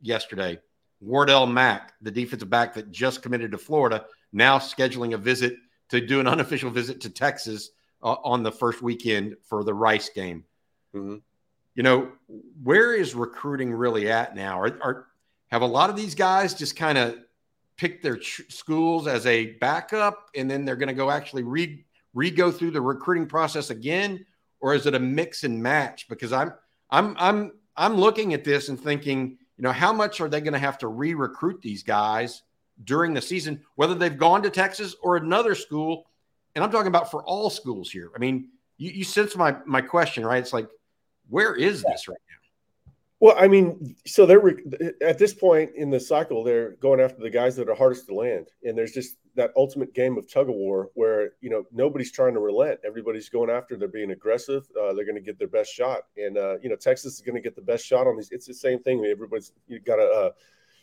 yesterday. 0.00 0.58
Wardell 1.00 1.46
Mack, 1.46 1.92
the 2.00 2.10
defensive 2.10 2.50
back 2.50 2.74
that 2.74 2.90
just 2.90 3.22
committed 3.22 3.52
to 3.52 3.58
Florida, 3.58 4.06
now 4.32 4.58
scheduling 4.58 5.14
a 5.14 5.18
visit 5.18 5.56
to 5.90 6.00
do 6.00 6.20
an 6.20 6.26
unofficial 6.28 6.70
visit 6.70 7.00
to 7.02 7.10
Texas 7.10 7.70
uh, 8.02 8.16
on 8.24 8.42
the 8.42 8.52
first 8.52 8.82
weekend 8.82 9.36
for 9.42 9.64
the 9.64 9.74
Rice 9.74 10.10
game. 10.10 10.44
Mm-hmm. 10.94 11.16
You 11.78 11.84
know, 11.84 12.10
where 12.64 12.92
is 12.92 13.14
recruiting 13.14 13.72
really 13.72 14.10
at 14.10 14.34
now? 14.34 14.60
Are, 14.60 14.78
are 14.82 15.06
have 15.52 15.62
a 15.62 15.66
lot 15.66 15.90
of 15.90 15.94
these 15.94 16.16
guys 16.16 16.52
just 16.52 16.74
kind 16.74 16.98
of 16.98 17.18
picked 17.76 18.02
their 18.02 18.16
ch- 18.16 18.42
schools 18.48 19.06
as 19.06 19.24
a 19.26 19.52
backup, 19.52 20.28
and 20.34 20.50
then 20.50 20.64
they're 20.64 20.74
going 20.74 20.88
to 20.88 20.92
go 20.92 21.08
actually 21.08 21.44
re 21.44 21.84
re 22.14 22.32
go 22.32 22.50
through 22.50 22.72
the 22.72 22.80
recruiting 22.80 23.28
process 23.28 23.70
again, 23.70 24.26
or 24.58 24.74
is 24.74 24.86
it 24.86 24.96
a 24.96 24.98
mix 24.98 25.44
and 25.44 25.62
match? 25.62 26.08
Because 26.08 26.32
I'm 26.32 26.52
I'm 26.90 27.14
I'm 27.16 27.52
I'm 27.76 27.94
looking 27.94 28.34
at 28.34 28.42
this 28.42 28.70
and 28.70 28.80
thinking 28.80 29.38
you 29.56 29.62
know, 29.62 29.70
how 29.70 29.92
much 29.92 30.20
are 30.20 30.28
they 30.28 30.40
going 30.40 30.54
to 30.54 30.58
have 30.58 30.78
to 30.78 30.88
re 30.88 31.14
recruit 31.14 31.62
these 31.62 31.84
guys 31.84 32.42
during 32.82 33.14
the 33.14 33.22
season, 33.22 33.62
whether 33.76 33.94
they've 33.94 34.18
gone 34.18 34.42
to 34.42 34.50
Texas 34.50 34.96
or 35.00 35.16
another 35.16 35.54
school? 35.54 36.06
And 36.56 36.64
I'm 36.64 36.72
talking 36.72 36.88
about 36.88 37.08
for 37.08 37.22
all 37.22 37.50
schools 37.50 37.88
here. 37.88 38.10
I 38.16 38.18
mean, 38.18 38.48
you, 38.78 38.90
you 38.90 39.04
sense 39.04 39.36
my, 39.36 39.56
my 39.64 39.80
question, 39.80 40.26
right? 40.26 40.38
It's 40.38 40.52
like, 40.52 40.68
where 41.28 41.54
is 41.54 41.82
this 41.82 42.08
right 42.08 42.18
now? 42.28 42.92
Well, 43.20 43.34
I 43.36 43.48
mean, 43.48 43.96
so 44.06 44.26
they're 44.26 44.56
at 45.02 45.18
this 45.18 45.34
point 45.34 45.72
in 45.74 45.90
the 45.90 45.98
cycle, 45.98 46.44
they're 46.44 46.72
going 46.72 47.00
after 47.00 47.20
the 47.20 47.30
guys 47.30 47.56
that 47.56 47.68
are 47.68 47.74
hardest 47.74 48.06
to 48.06 48.14
land, 48.14 48.48
and 48.62 48.78
there's 48.78 48.92
just 48.92 49.16
that 49.34 49.52
ultimate 49.56 49.92
game 49.94 50.16
of 50.18 50.30
tug 50.30 50.48
of 50.48 50.54
war 50.54 50.90
where 50.94 51.30
you 51.40 51.50
know 51.50 51.64
nobody's 51.72 52.12
trying 52.12 52.34
to 52.34 52.40
relent. 52.40 52.78
Everybody's 52.84 53.28
going 53.28 53.50
after. 53.50 53.76
They're 53.76 53.88
being 53.88 54.12
aggressive. 54.12 54.68
Uh, 54.80 54.92
they're 54.92 55.04
going 55.04 55.16
to 55.16 55.20
get 55.20 55.36
their 55.36 55.48
best 55.48 55.72
shot, 55.72 56.02
and 56.16 56.38
uh, 56.38 56.58
you 56.60 56.68
know 56.68 56.76
Texas 56.76 57.14
is 57.14 57.20
going 57.20 57.34
to 57.34 57.40
get 57.40 57.56
the 57.56 57.62
best 57.62 57.84
shot 57.84 58.06
on 58.06 58.16
these. 58.16 58.30
It's 58.30 58.46
the 58.46 58.54
same 58.54 58.80
thing. 58.80 59.04
Everybody's 59.04 59.52
you 59.66 59.80
got 59.80 59.96
to, 59.96 60.04
uh, 60.04 60.30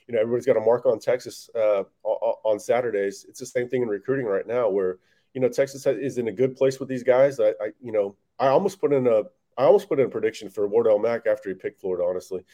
you 0.07 0.15
know, 0.15 0.19
everybody's 0.19 0.45
got 0.45 0.57
a 0.57 0.61
mark 0.61 0.85
on 0.85 0.99
Texas 0.99 1.49
uh, 1.55 1.83
on 2.03 2.59
Saturdays. 2.59 3.25
It's 3.29 3.39
the 3.39 3.45
same 3.45 3.69
thing 3.69 3.81
in 3.81 3.87
recruiting 3.87 4.25
right 4.25 4.45
now, 4.45 4.69
where 4.69 4.97
you 5.33 5.39
know 5.39 5.47
Texas 5.47 5.85
is 5.85 6.17
in 6.17 6.27
a 6.27 6.33
good 6.33 6.57
place 6.57 6.81
with 6.81 6.89
these 6.89 7.03
guys. 7.03 7.39
I, 7.39 7.49
I 7.61 7.71
you 7.81 7.93
know, 7.93 8.17
I 8.39 8.47
almost 8.47 8.81
put 8.81 8.91
in 8.91 9.07
a 9.07 9.23
I 9.57 9.63
almost 9.63 9.87
put 9.87 9.99
in 9.99 10.07
a 10.07 10.09
prediction 10.09 10.49
for 10.49 10.67
Wardell 10.67 10.99
Mack 10.99 11.27
after 11.27 11.49
he 11.49 11.55
picked 11.55 11.81
Florida, 11.81 12.03
honestly, 12.03 12.45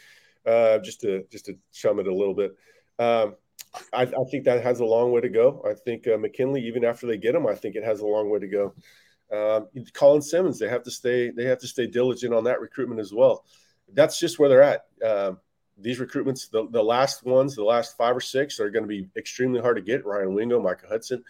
uh, 0.46 0.80
just 0.80 1.02
to 1.02 1.26
just 1.32 1.46
to 1.46 1.58
chum 1.72 2.00
it 2.00 2.08
a 2.08 2.14
little 2.14 2.34
bit. 2.34 2.56
Um, 3.00 3.36
I, 3.94 4.04
I, 4.04 4.24
think 4.30 4.44
that 4.46 4.64
has 4.64 4.80
a 4.80 4.86
long 4.86 5.12
way 5.12 5.22
to 5.22 5.30
go. 5.30 5.64
I 5.68 5.74
think 5.74 6.08
uh, 6.08 6.18
McKinley, 6.18 6.62
even 6.68 6.84
after 6.84 7.08
they 7.08 7.18
get 7.18 7.36
him, 7.36 7.48
I 7.48 7.56
think 7.56 7.76
it 7.76 7.84
has 7.84 8.02
a 8.02 8.06
long 8.06 8.30
way 8.30 8.40
to 8.40 8.48
go. 8.48 8.74
Um, 9.32 9.68
Colin 9.94 10.22
Simmons, 10.22 10.60
they 10.60 10.68
have 10.68 10.84
to 10.84 10.92
stay. 10.92 11.32
They 11.32 11.46
have 11.46 11.60
to 11.60 11.68
stay 11.68 11.88
diligent 11.88 12.34
on 12.34 12.44
that 12.46 12.60
recruitment 12.60 13.00
as 13.00 13.14
well. 13.14 13.46
That's 13.94 14.20
just 14.20 14.40
where 14.40 14.50
they're 14.50 14.62
at. 14.62 14.86
Um, 15.04 15.40
these 15.78 16.00
recruitments, 16.00 16.50
the, 16.52 16.68
the 16.70 16.84
last 16.84 17.24
ones, 17.24 17.56
the 17.56 17.64
last 17.64 17.98
five 17.98 18.16
or 18.16 18.22
six, 18.22 18.60
are 18.60 18.70
going 18.70 18.84
to 18.84 18.88
be 18.88 19.10
extremely 19.18 19.62
hard 19.62 19.78
to 19.78 19.82
get. 19.82 20.06
Ryan 20.06 20.34
Wingo, 20.34 20.62
Micah 20.62 20.88
Hudson. 20.88 21.24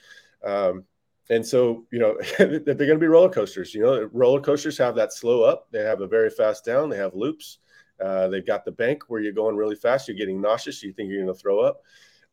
Um, 0.44 0.86
and 1.32 1.46
so, 1.46 1.86
you 1.92 2.00
know, 2.00 2.18
they're 2.38 2.60
going 2.60 2.76
to 2.76 2.98
be 2.98 3.08
roller 3.08 3.30
coasters. 3.30 3.74
You 3.74 3.82
know, 3.82 4.10
roller 4.12 4.42
coasters 4.42 4.78
have 4.78 4.96
that 4.96 5.14
slow 5.14 5.44
up, 5.44 5.68
they 5.72 5.80
have 5.80 6.02
a 6.02 6.08
very 6.08 6.30
fast 6.30 6.66
down, 6.66 6.90
they 6.90 6.98
have 6.98 7.16
loops. 7.16 7.60
Uh, 8.04 8.28
they've 8.28 8.46
got 8.46 8.66
the 8.66 8.72
bank 8.72 9.04
where 9.08 9.22
you're 9.22 9.32
going 9.32 9.56
really 9.56 9.76
fast, 9.76 10.08
you're 10.08 10.18
getting 10.18 10.42
nauseous, 10.42 10.84
you 10.84 10.92
think 10.92 11.10
you're 11.10 11.24
going 11.24 11.34
to 11.34 11.40
throw 11.40 11.62
up. 11.62 11.84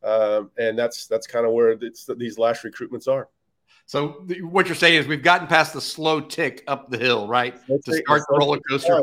Um, 0.03 0.51
and 0.59 0.79
that's 0.79 1.07
that's 1.07 1.27
kind 1.27 1.47
of 1.47 1.53
where 1.53 1.77
these 1.77 2.39
last 2.39 2.65
recruitments 2.65 3.09
are. 3.09 3.29
So 3.87 4.25
what 4.43 4.67
you're 4.67 4.75
saying 4.75 4.97
is 4.97 5.07
we've 5.07 5.23
gotten 5.23 5.47
past 5.47 5.73
the 5.73 5.81
slow 5.81 6.21
tick 6.21 6.63
up 6.67 6.91
the 6.91 6.99
hill, 6.99 7.27
right? 7.27 7.55
That's 7.69 7.85
to 7.85 7.95
start 7.95 8.23
the 8.29 8.39
roller 8.39 8.59
coaster. 8.69 9.01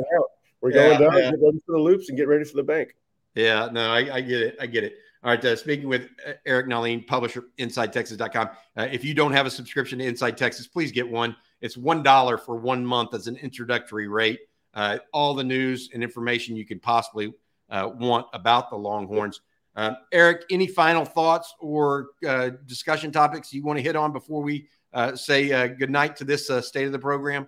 We're 0.62 0.72
going 0.72 0.92
yeah, 0.94 0.98
down, 0.98 1.18
yeah. 1.18 1.32
get 1.32 1.40
ready 1.42 1.62
for 1.66 1.72
the 1.74 1.80
loops, 1.80 2.10
and 2.10 2.18
get 2.18 2.28
ready 2.28 2.44
for 2.44 2.58
the 2.58 2.64
bank. 2.64 2.96
Yeah, 3.36 3.70
no, 3.72 3.92
I, 3.92 4.16
I 4.16 4.22
get 4.22 4.42
it. 4.42 4.58
I 4.60 4.66
get 4.66 4.84
it. 4.84 4.96
All 5.26 5.32
right. 5.32 5.44
Uh, 5.44 5.56
speaking 5.56 5.88
with 5.88 6.10
uh, 6.28 6.34
Eric 6.46 6.68
Nahlin, 6.68 7.08
publisher, 7.08 7.46
InsideTexas.com. 7.58 8.50
Uh, 8.78 8.88
if 8.92 9.04
you 9.04 9.16
don't 9.16 9.32
have 9.32 9.48
a 9.48 9.50
subscription 9.50 9.98
to 9.98 10.06
Inside 10.06 10.38
Texas, 10.38 10.68
please 10.68 10.92
get 10.92 11.10
one. 11.10 11.36
It's 11.62 11.76
$1 11.76 12.46
for 12.46 12.58
one 12.58 12.86
month 12.86 13.16
as 13.16 13.26
an 13.26 13.36
introductory 13.38 14.08
rate. 14.08 14.42
Uh, 14.76 15.00
all 15.12 15.34
the 15.34 15.44
news 15.44 15.90
and 15.96 16.04
information 16.04 16.56
you 16.56 16.64
could 16.64 16.80
possibly 16.80 17.34
uh, 17.72 17.90
want 17.96 18.28
about 18.34 18.70
the 18.70 18.76
Longhorns. 18.76 19.42
Uh, 19.76 19.96
Eric, 20.12 20.44
any 20.52 20.68
final 20.68 21.04
thoughts 21.04 21.56
or 21.60 22.10
uh, 22.28 22.52
discussion 22.68 23.12
topics 23.12 23.52
you 23.52 23.64
want 23.64 23.80
to 23.80 23.84
hit 23.84 23.96
on 23.96 24.14
before 24.14 24.44
we 24.44 24.68
uh, 24.94 25.16
say 25.16 25.52
uh, 25.52 25.66
good 25.66 25.90
night 25.90 26.16
to 26.18 26.24
this 26.24 26.52
state 26.62 26.86
of 26.86 26.92
the 26.92 27.00
program? 27.00 27.48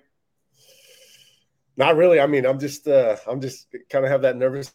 Not 1.77 1.95
really. 1.95 2.19
I 2.19 2.25
mean, 2.25 2.47
I'm 2.47 2.59
just 2.59 2.87
I'm 2.87 3.39
just 3.39 3.67
kind 3.91 4.03
of 4.03 4.09
have 4.09 4.23
that 4.23 4.35
nervous 4.35 4.73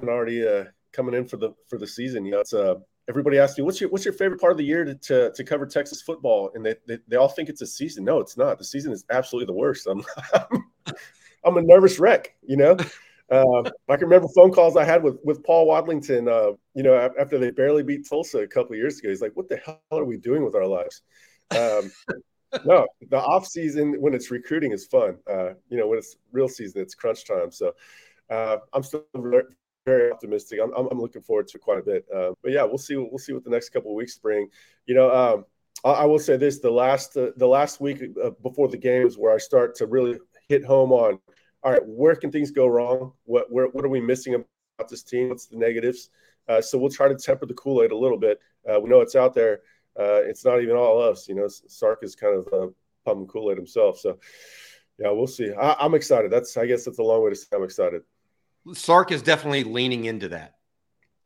already 0.00 0.46
coming 0.98 1.14
in 1.14 1.24
for 1.24 1.36
the 1.36 1.54
for 1.68 1.78
the 1.78 1.86
season. 1.86 2.24
You 2.24 2.32
know, 2.32 2.40
it's 2.40 2.52
uh, 2.52 2.74
everybody 3.08 3.38
asks 3.38 3.56
me 3.56 3.64
what's 3.64 3.80
your 3.80 3.88
what's 3.90 4.04
your 4.04 4.14
favorite 4.14 4.40
part 4.40 4.50
of 4.50 4.58
the 4.58 4.64
year 4.64 4.84
to 4.84 4.94
to, 4.96 5.32
to 5.32 5.44
cover 5.44 5.64
Texas 5.64 6.02
football, 6.02 6.50
and 6.54 6.66
they, 6.66 6.74
they, 6.88 6.98
they 7.06 7.16
all 7.16 7.28
think 7.28 7.48
it's 7.48 7.62
a 7.62 7.66
season. 7.66 8.04
No, 8.04 8.18
it's 8.18 8.36
not. 8.36 8.58
The 8.58 8.64
season 8.64 8.92
is 8.92 9.04
absolutely 9.10 9.46
the 9.46 9.58
worst. 9.58 9.86
I'm 9.86 10.04
I'm 11.44 11.56
a 11.56 11.62
nervous 11.62 11.98
wreck. 11.98 12.34
You 12.42 12.56
know. 12.56 12.76
Uh, 13.30 13.62
I 13.88 13.96
can 13.96 14.08
remember 14.08 14.26
phone 14.34 14.50
calls 14.50 14.76
I 14.76 14.84
had 14.84 15.02
with 15.04 15.18
with 15.22 15.44
Paul 15.44 15.68
Wadlington. 15.68 16.28
Uh, 16.28 16.56
you 16.74 16.82
know, 16.82 16.94
after 17.18 17.38
they 17.38 17.52
barely 17.52 17.84
beat 17.84 18.08
Tulsa 18.08 18.38
a 18.38 18.48
couple 18.48 18.72
of 18.72 18.78
years 18.78 18.98
ago, 18.98 19.08
he's 19.08 19.22
like, 19.22 19.36
"What 19.36 19.48
the 19.48 19.58
hell 19.58 19.80
are 19.92 20.04
we 20.04 20.16
doing 20.16 20.44
with 20.44 20.56
our 20.56 20.66
lives?" 20.66 21.02
Um, 21.52 21.92
no, 22.64 22.88
the 23.10 23.18
off 23.18 23.46
season 23.46 24.00
when 24.00 24.14
it's 24.14 24.32
recruiting 24.32 24.72
is 24.72 24.86
fun. 24.86 25.18
Uh, 25.30 25.50
you 25.68 25.78
know, 25.78 25.86
when 25.86 25.98
it's 25.98 26.16
real 26.32 26.48
season, 26.48 26.82
it's 26.82 26.94
crunch 26.94 27.24
time. 27.26 27.52
So 27.52 27.74
uh, 28.30 28.56
I'm 28.72 28.82
still 28.82 29.04
very, 29.88 30.12
optimistic. 30.12 30.60
I'm, 30.62 30.72
I'm, 30.74 31.00
looking 31.00 31.22
forward 31.22 31.48
to 31.48 31.58
quite 31.58 31.78
a 31.78 31.82
bit. 31.82 32.06
Uh, 32.14 32.30
but 32.42 32.52
yeah, 32.52 32.64
we'll 32.64 32.78
see. 32.78 32.96
We'll 32.96 33.18
see 33.18 33.32
what 33.32 33.44
the 33.44 33.50
next 33.50 33.70
couple 33.70 33.90
of 33.90 33.96
weeks 33.96 34.18
bring. 34.18 34.48
You 34.86 34.94
know, 34.94 35.10
um, 35.10 35.44
I, 35.84 36.02
I, 36.02 36.04
will 36.04 36.18
say 36.18 36.36
this: 36.36 36.60
the 36.60 36.70
last 36.70 37.16
uh, 37.16 37.30
the 37.36 37.46
last 37.46 37.80
week 37.80 38.02
uh, 38.22 38.30
before 38.42 38.68
the 38.68 38.76
games, 38.76 39.16
where 39.16 39.34
I 39.34 39.38
start 39.38 39.74
to 39.76 39.86
really 39.86 40.18
hit 40.48 40.64
home 40.64 40.92
on 40.92 41.18
all 41.62 41.72
right, 41.72 41.84
where 41.84 42.14
can 42.14 42.30
things 42.30 42.50
go 42.50 42.66
wrong? 42.66 43.12
What 43.24 43.50
where, 43.50 43.66
what 43.66 43.84
are 43.84 43.88
we 43.88 44.00
missing 44.00 44.34
about 44.34 44.88
this 44.88 45.02
team? 45.02 45.28
What's 45.28 45.46
the 45.46 45.56
negatives? 45.56 46.10
Uh, 46.48 46.60
so 46.60 46.78
we'll 46.78 46.90
try 46.90 47.08
to 47.08 47.16
temper 47.16 47.46
the 47.46 47.54
Kool 47.54 47.82
Aid 47.82 47.92
a 47.92 47.96
little 47.96 48.18
bit. 48.18 48.40
Uh, 48.68 48.80
we 48.80 48.88
know 48.88 49.00
it's 49.00 49.16
out 49.16 49.34
there. 49.34 49.60
Uh, 49.98 50.22
it's 50.22 50.44
not 50.44 50.62
even 50.62 50.76
all 50.76 51.02
us. 51.02 51.28
You 51.28 51.34
know, 51.34 51.48
Sark 51.48 52.00
is 52.02 52.14
kind 52.14 52.36
of 52.36 52.74
pumping 53.04 53.26
Kool 53.26 53.50
Aid 53.50 53.58
himself. 53.58 53.98
So 53.98 54.18
yeah, 54.98 55.10
we'll 55.10 55.26
see. 55.26 55.52
I, 55.52 55.84
am 55.84 55.94
excited. 55.94 56.30
That's 56.30 56.56
I 56.56 56.66
guess 56.66 56.84
that's 56.84 56.98
a 56.98 57.02
long 57.02 57.22
way 57.24 57.30
to 57.30 57.36
say 57.36 57.48
I'm 57.52 57.64
excited. 57.64 58.02
Sark 58.72 59.12
is 59.12 59.22
definitely 59.22 59.64
leaning 59.64 60.04
into 60.04 60.28
that. 60.28 60.54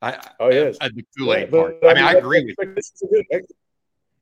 I, 0.00 0.18
oh 0.40 0.50
yes, 0.50 0.78
the 0.78 1.04
Kool 1.16 1.34
Aid 1.34 1.48
yeah, 1.52 1.60
part. 1.60 1.76
I 1.84 1.94
mean, 1.94 2.04
I, 2.04 2.10
I 2.10 2.14
agree 2.14 2.44
with 2.44 2.56
you 2.60 3.42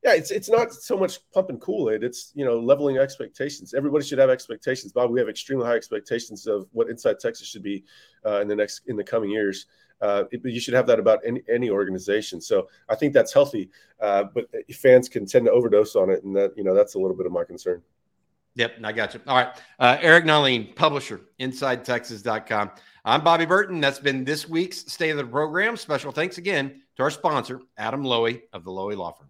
yeah, 0.03 0.15
it's 0.15 0.31
it's 0.31 0.49
not 0.49 0.73
so 0.73 0.97
much 0.97 1.19
pumping 1.33 1.59
Kool 1.59 1.91
Aid. 1.91 2.03
It's 2.03 2.33
you 2.35 2.45
know 2.45 2.59
leveling 2.59 2.97
expectations. 2.97 3.75
Everybody 3.75 4.05
should 4.05 4.19
have 4.19 4.31
expectations. 4.31 4.93
Bob, 4.93 5.11
we 5.11 5.21
have 5.21 5.29
extremely 5.29 5.67
high 5.67 5.75
expectations 5.75 6.47
of 6.47 6.67
what 6.73 6.89
Inside 6.89 7.21
Texas 7.21 7.47
should 7.47 7.63
be 7.63 7.85
uh, 8.25 8.41
in 8.41 8.49
the 8.49 8.57
next 8.57 8.83
in 8.87 8.97
the 8.97 9.05
coming 9.05 9.31
years. 9.31 9.67
Uh, 10.01 10.25
it, 10.33 10.41
you 10.43 10.61
should 10.61 10.73
have 10.73 10.87
that 10.87 10.99
about 10.99 11.21
any, 11.27 11.43
any 11.53 11.69
organization. 11.69 12.41
So 12.41 12.69
I 12.89 12.95
think 12.95 13.13
that's 13.13 13.35
healthy. 13.35 13.69
Uh, 14.01 14.25
but 14.35 14.47
fans 14.73 15.11
can 15.11 15.27
tend 15.27 15.45
to 15.45 15.53
overdose 15.53 15.95
on 15.95 16.09
it, 16.09 16.25
and 16.25 16.35
that 16.35 16.57
you 16.57 16.65
know 16.65 16.75
that's 16.75 16.95
a 16.95 16.99
little 16.99 17.17
bit 17.17 17.27
of 17.27 17.33
my 17.33 17.45
concern. 17.45 17.83
Yep, 18.55 18.77
I 18.83 18.93
got 18.93 19.13
you. 19.13 19.21
All 19.27 19.37
right, 19.37 19.49
uh, 19.79 19.99
Eric 20.01 20.25
Nahlin, 20.25 20.75
publisher, 20.75 21.21
InsideTexas.com. 21.39 22.71
I'm 23.05 23.25
Bobby 23.25 23.47
Burton. 23.47 23.81
That's 23.81 23.99
been 23.99 24.25
this 24.25 24.47
week's 24.47 24.93
State 24.93 25.11
of 25.11 25.17
the 25.17 25.25
Program. 25.25 25.75
Special 25.79 26.13
thanks 26.13 26.37
again 26.37 26.83
to 26.97 27.03
our 27.03 27.11
sponsor, 27.11 27.63
Adam 27.79 28.05
Loewy 28.05 28.43
of 28.53 28.63
the 28.63 28.71
Loewy 28.71 28.95
Law 28.95 29.13
Firm. 29.13 29.30